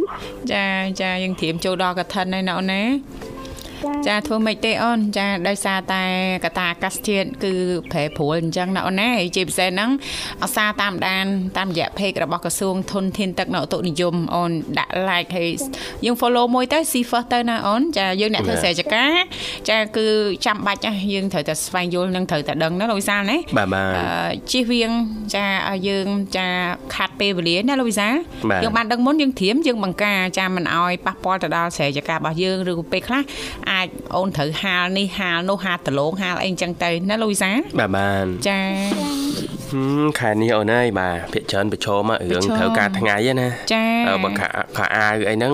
[0.54, 0.66] ចា
[1.02, 2.82] ចាយើងត្រៀមចូលដល់កឋិនហើយណាអូនណា
[4.08, 6.04] ចាធ្វើម៉េចទេអូនចាដោយសារតែ
[6.46, 7.54] កតាអាកាសធាតុគឺ
[7.92, 9.90] ប្រែប្រួលអញ្ចឹងណាអូនណាហើយជាពិសេសហ្នឹង
[10.44, 11.26] អាសាតាមដាន
[11.58, 15.50] តាមរយៈ page របស់ក្រសួងធនធានទឹកនៅឧតុនិយមអូនដាក់ like ហើយ
[16.06, 19.14] យើង follow មួយទៅ see first ទៅណាអូនចាយើងអ្នកធ្វើស្រែចការ
[19.70, 20.08] ចាគឺ
[20.46, 24.92] ចាំបាច់ណាយើងត្រូវតែស្វែងយល់និងត្រូវតែដឹងណាលោកវិសាលណាបាទបាទអឺជិះវៀង
[25.36, 26.08] ចាឲ្យយើង
[26.38, 26.48] ចា
[26.96, 28.14] ខាត់ពេលវេលាណាលោកវិសាល
[28.50, 33.22] បាទយើងបានដឹងមុនយើងត្រៀមយើងបង្ការចាមិនឲ្យប៉ះពាល់ទៅដល់ស្រែចការរបស់យើងឬក៏ពេលខ្លះ
[33.72, 38.60] អាចអូនត្រូវហាលនេះហាលនោះហាលដលងហាលអីអញ្ចឹងទៅណាលោកវិសាលបាទបាទចា
[39.72, 44.48] ហឹមខែនេះអូនអើយបាទភាកច្រើនប្រឈមរឿងប្រឈមត្រូវការថ្ងៃហ្នឹងណាចាអឺបើខោ
[44.78, 45.54] ខោអាវអីហ្នឹង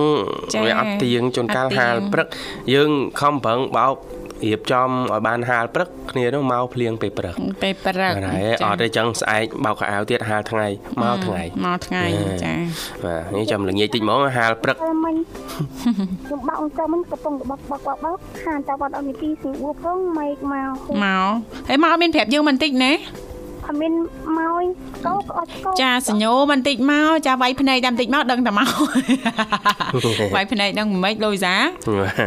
[0.54, 2.28] ចាវាអត់ទៀងជួនកាលអត់ទៀងហាលព្រឹក
[2.74, 2.90] យើង
[3.20, 3.94] ខំប្រឹងបោក
[4.44, 10.66] រៀបចំឲ្យបានហាលព្រឹកគ្នានោះមកភ្លៀងពេលព្រឹកពេលព្រឹកបាទហើយអត់ទេចឹងស្អែកបោកខោអាវទៀតហាលថ្ងៃ
[11.02, 12.54] មកថ្ងៃមកថ្ងៃចាចា
[13.04, 15.14] បាទនេះចាំល្ងាចតិចហ្មងហាលព្រឹកតែមិញ
[16.26, 20.70] ខ្ញុំបាក់អង្គមិញកំពុងបោកបោកបោកបោកហានតបាត់អត់មានទីសៀងបួផងម៉េកមក
[21.04, 21.30] មក
[21.68, 22.92] ហើយមកអត់មានប្រាប់យើងបន្តិចណា
[23.66, 23.92] អត់មាន
[24.38, 24.64] មក
[25.06, 28.68] កោក៏អត់កោចាសញ្ញោបន្តិចមកចាវាយភ្នែកតែបន្តិចមកដឹងតែមក
[30.34, 31.54] វាយភ្នែកដឹងមិនម៉េចលុយសា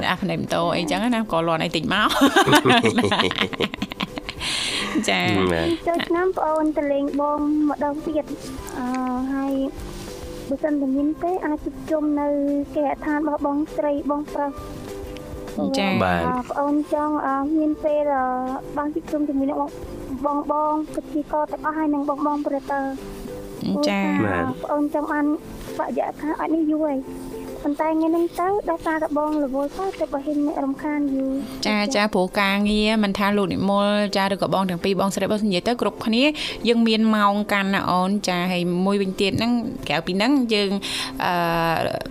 [0.06, 2.10] ដាក់ភ្នែកម៉ូតូអីចឹងណាក៏លន់អីតិចមក
[5.10, 5.22] ចា
[5.52, 8.26] បាទចូលឆ្នាំបងអូនទៅលេងបងម្ដងទៀត
[8.78, 8.86] អឺ
[9.34, 9.54] ហើយ
[10.50, 12.28] បើសិនតែមានទេអាចជួបជុំនៅ
[12.76, 14.52] គេហដ្ឋានរបស់បងស្រីបងប្រុស
[15.80, 18.26] ចាបាទអឺបងអូនចង់អឺមានពេលអឺ
[18.78, 19.70] បានជួបជុំជាមួយនឹងបង
[20.26, 20.38] បង
[20.94, 22.82] ប្រជាកទាំងអស់ហើយនឹងបងបងប្រតើ
[23.90, 25.26] ចាបាទបងអូនចង់បាន
[25.78, 26.98] បរិយាកាសអត់នេះយូរហើយ
[27.64, 31.32] ប៉ុន្តែថ្ងៃនេះទៅដោយសារតែបងរវល់ទៅទៅបើហ៊ានអ្នករំខានយូរ
[31.68, 33.88] ចាចាព្រោះការងារមិនថាលោកនិមល
[34.18, 36.24] ចាឬក៏បងទាំងពីរបងស្រីបងនិយាយទៅគ្រប់គ្នា
[36.68, 39.52] យើងមានម៉ោងកាន់ណាអូនចាហើយមួយវិញទៀតហ្នឹង
[39.88, 40.72] ក្រៅពីហ្នឹងយើង
[41.24, 41.34] អឺ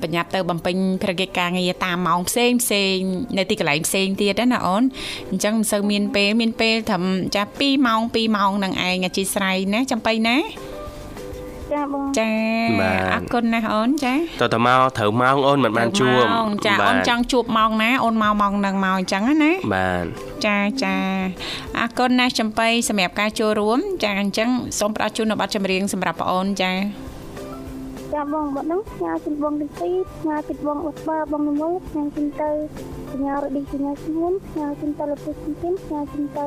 [0.02, 2.96] បញ្ញាប់ទៅបំពេញភារកិច្ចការងារតាមម៉ោងផ្សេងផ្សេង
[3.38, 4.82] នៅទីកន្លែងផ្សេងទៀតណាអូន
[5.30, 7.04] អញ្ចឹងមិនសូវមានពេលមានពេលត្រឹម
[7.36, 10.36] ចា2ម៉ោង2ម៉ោងនឹងឯងអធិស្ឋានណាចំបៃណា
[11.76, 12.30] ចាបងចា
[12.80, 20.04] បាទអរគុណណាស់អូនចាតើតើមកត្រូវម៉ោងអូនមិនបានជួបម៉ោងចាអូនចង់ជួបម៉ោងណាអូនមកម៉ោងហ្នឹងមកអញ្ចឹងណាបាទ
[20.46, 20.94] ចាចា
[21.78, 24.48] អរគុណណាស់ចំបៃសម្រាប់ការចូលរួម ចាអញ្ចឹង
[24.78, 26.72] សូមផ្ដល់ជូននៅប័ណ្ណចម្រៀងសម្រាប់បងអូនចា
[28.14, 32.50] ចាបងបងហ្នឹងផ្ញើជូនបងទាំងពីរផ្ញើជូនបងអស្បាបងនិមលផ្ញើជូនទៅ
[33.10, 36.46] សញ្ញារឌីសញ្ញាឈ្មោះផ្ញើជូនទៅលោកពុទ្ធជំទានផ្ញើជូនទៅ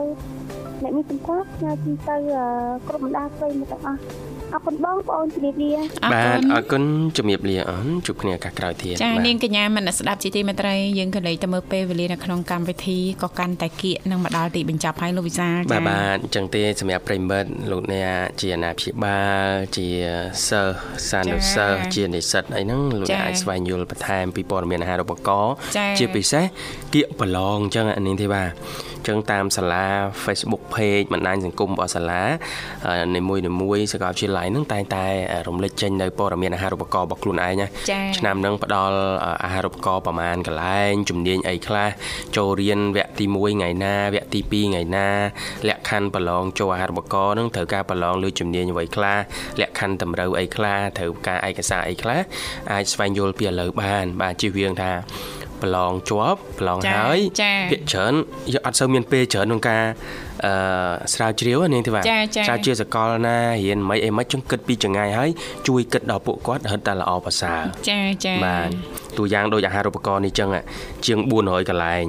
[0.82, 2.46] អ្នកមានសម្គាល់ផ្ញើជូនទៅអឺ
[2.88, 4.00] ក្រុមបណ្ដាស្រីមកទាំងអស់
[4.54, 5.72] អរគុណបងប្អូនជំរាបលា
[6.04, 6.84] អរបាគុទណអរគុណ
[7.18, 19.48] ជំរាបលាអូនជួបគ្នាឱកាសក្រោយទៀតចាបាទនាងកញ្ញាមនស្សស្ដាប់ជីទីមេត្រីយើងក៏លេចទៅមើលពេលវេលានៅក្នុងកម្មវិធីក៏កាន់តែគៀកនឹងមកដល់ទីបញ្ចប់ហើយលោកវិសាលបាទចាបាទអញ្ចឹងទេសម្រាប់ប្រិមិត្តលោកអ្នកជាអាណាព្យាបាល
[19.78, 19.88] ជា
[20.48, 20.76] សិស្ស
[21.10, 25.54] សានុសិស្សជានិស្សិតអីហ្នឹងលោកអ្នកអាចស្វែងយល់បន្ថែមពីព័ត៌មានអាហារូបករណ៍
[26.00, 26.46] ជាពិសេស
[26.94, 28.50] គៀកប្រឡងអញ្ចឹងអានេះទេបាទ
[28.98, 29.86] អញ្ចឹងតាមសាលា
[30.24, 32.24] Facebook page បណ្ដាញសង្គមរបស់សាលា
[33.16, 35.06] នីមួយនីមួយសាកលវិទ្យាល័យហ្នឹងតែងតែ
[35.48, 38.98] រំលេចចេញនៅព័ត៌មានអាហារូបករណ៍របស់ខ្លួនឯងណាចាឆ្នាំហ្នឹងផ្ដល់
[39.44, 41.90] អាហារូបករណ៍ប្រមាណកន្លែងជំនាញអីខ្លះ
[42.38, 45.08] ចូលរៀនវគ្គទី1ថ្ងៃណាវគ្គទី2ថ្ងៃណា
[45.68, 49.18] លក្ខខណ្ឌប្រឡងចូលអាហារូបករណ៍ហ្នឹងត្រូវការប្រឡងលើជំនាញអ្វីខ្លះ
[49.62, 52.20] លក្ខខណ្ឌតម្រូវអីខ្លះត្រូវការឯកសារអីខ្លះ
[52.72, 54.92] អាចស្វែងយល់ពីឥឡូវបាន បាទជិះវៀងថា
[55.64, 58.14] ប្រឡងជាប់ប្រឡងចាហើយចាភាគច្រើន
[58.54, 59.84] យកអត់សូវមានពេលច្រើនក្នុងការ
[60.46, 60.54] អឺ
[61.14, 65.30] ស្រាវជ្រាវណានាងទេបាទចាចាស្រាវជ្រាវសកលណារៀនមិនអីមិនចង់គិតពីចង្ងាយហើយ
[65.68, 68.70] ជួយគិតដល់ពួកគាត់រឹតតែល្អប្រសើរចាចាបាទ
[69.18, 70.50] តួយ៉ាងដូចអាហារូបករណ៍នេះចឹង
[71.06, 72.04] ជាង400កន្លែង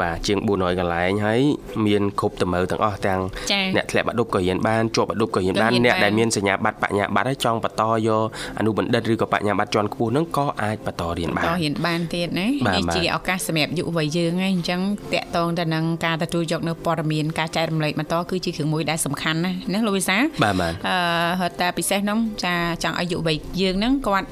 [0.00, 1.40] បាទជាង400កន្លែងហើយ
[1.86, 3.20] មានគ្រប់តម្រូវទាំងអស់ទាំង
[3.52, 8.24] ចាអ្នកធ្លាក់បាក់ឌុបក៏រៀនបានជាប់បាក់ឌុបក៏រៀនបានក៏រៀនអ្នកបានដែលមានសញ្ញាបត្របញ្ញាបត្រហើយចង់បន្តយក
[8.58, 14.80] អនុបណ្ឌិតឬក៏បញ្ញាបត្រជាន់ខ្ពស់ហ្នឹងក៏អាចបន្តរៀនបានក៏ហ៊ានបានទៀតណាបាទនេះបាទជាឱកាសសម្រាប់យុវវ័យយើងហ្នឹងអញ្ចឹង
[15.12, 20.96] តកតងទៅនឹងការទទួលយកនៅព័ត៌មានការចែករំលែកបន្តគឺជាគ្រឿងមួយដែលសំខាន់ណាស់ណាលោកវិសាលបាទបាទអឺ
[21.40, 24.26] ហត់តែពិសេសហ្នឹងចាចង់ឲ្យយុវវ័យយើងហ្នឹងគាត់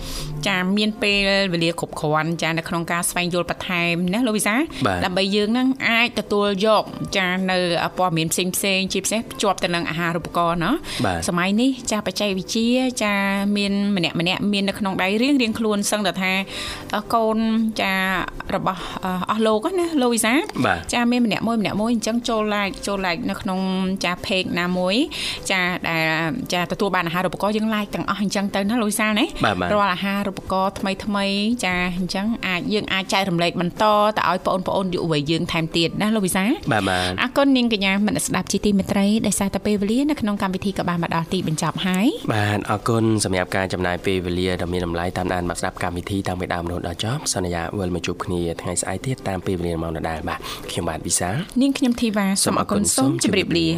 [0.49, 1.19] ចាមានពេល
[1.53, 4.55] វេលាគ្រប់គ្រាន់ចានៅក្នុងការស្វែងយល់បន្ថែមណាលោកវិសា
[4.87, 6.85] បាទដើម្បីយើងហ្នឹងអាចទទួលយក
[7.17, 7.59] ចានៅ
[7.99, 10.73] ព័ត៌មានផ្សេងផ្សេងៗជាពិសេសភ្ជាប់ទៅនឹងអាហារូបករណ៍ណា
[11.07, 12.71] បាទសម័យនេះចាបច្ចេកវិទ្យា
[13.05, 13.15] ចា
[13.57, 16.33] មានម្នាក់ម្នាក់មាននៅក្នុងដៃរៀងរៀងខ្លួនសឹងតែថា
[16.95, 17.37] អឺកូន
[17.83, 17.95] ចា
[18.55, 20.33] របស់អឺអស់លោកហ្នឹងណាលោកវិសា
[20.67, 23.61] បាទចាមានម្នាក់មួយម្នាក់មួយអញ្ចឹងចូល like ចូល like នៅក្នុង
[24.05, 24.97] ចា page ណាមួយ
[25.51, 26.05] ចាដែល
[26.53, 33.85] ចាទទួលបានអាហារូបករណ៍យើង like ទាំងអស់អញ្ចឹងទៅណាលោកវិសាលណាបាទបាទរាល់អាហារូបករណ៍ថ្មីថ្មីៗចាអញ្ចឹងអាចយើងអាចចែករំលែកបន្ត
[34.19, 53.69] ទៅឲ្យបងប្អូនយុវវ័យយើងថែមទៀតណាលោកវិសាលបាទបាទអរគុណនាងកញ្ញាមនស្សស្ដាប់ជីទីមេត្រីដែលសារតែពេលវេលានៅក្នុងកម្មវិធីក៏បានមកដល់ទីបញ្ចប់ហើយបាទអរគុណសម្រាប់ការចំណាយពេលវេលាដ៏មានតម្លៃតាមដានមកស្ដាប់កម្មវិធីតាំងពីដើមរហូតដល់ចប់សន្យាវិលមកជួបគ្នាងារថ្ងៃស្អែកទៀតតាមពេលវេលាម៉ោងដដែលបាទខ្ញុំបាទវិសាលនាងខ្ញុំធីវ៉ាសូមអរគុណសូមជម្រាបលា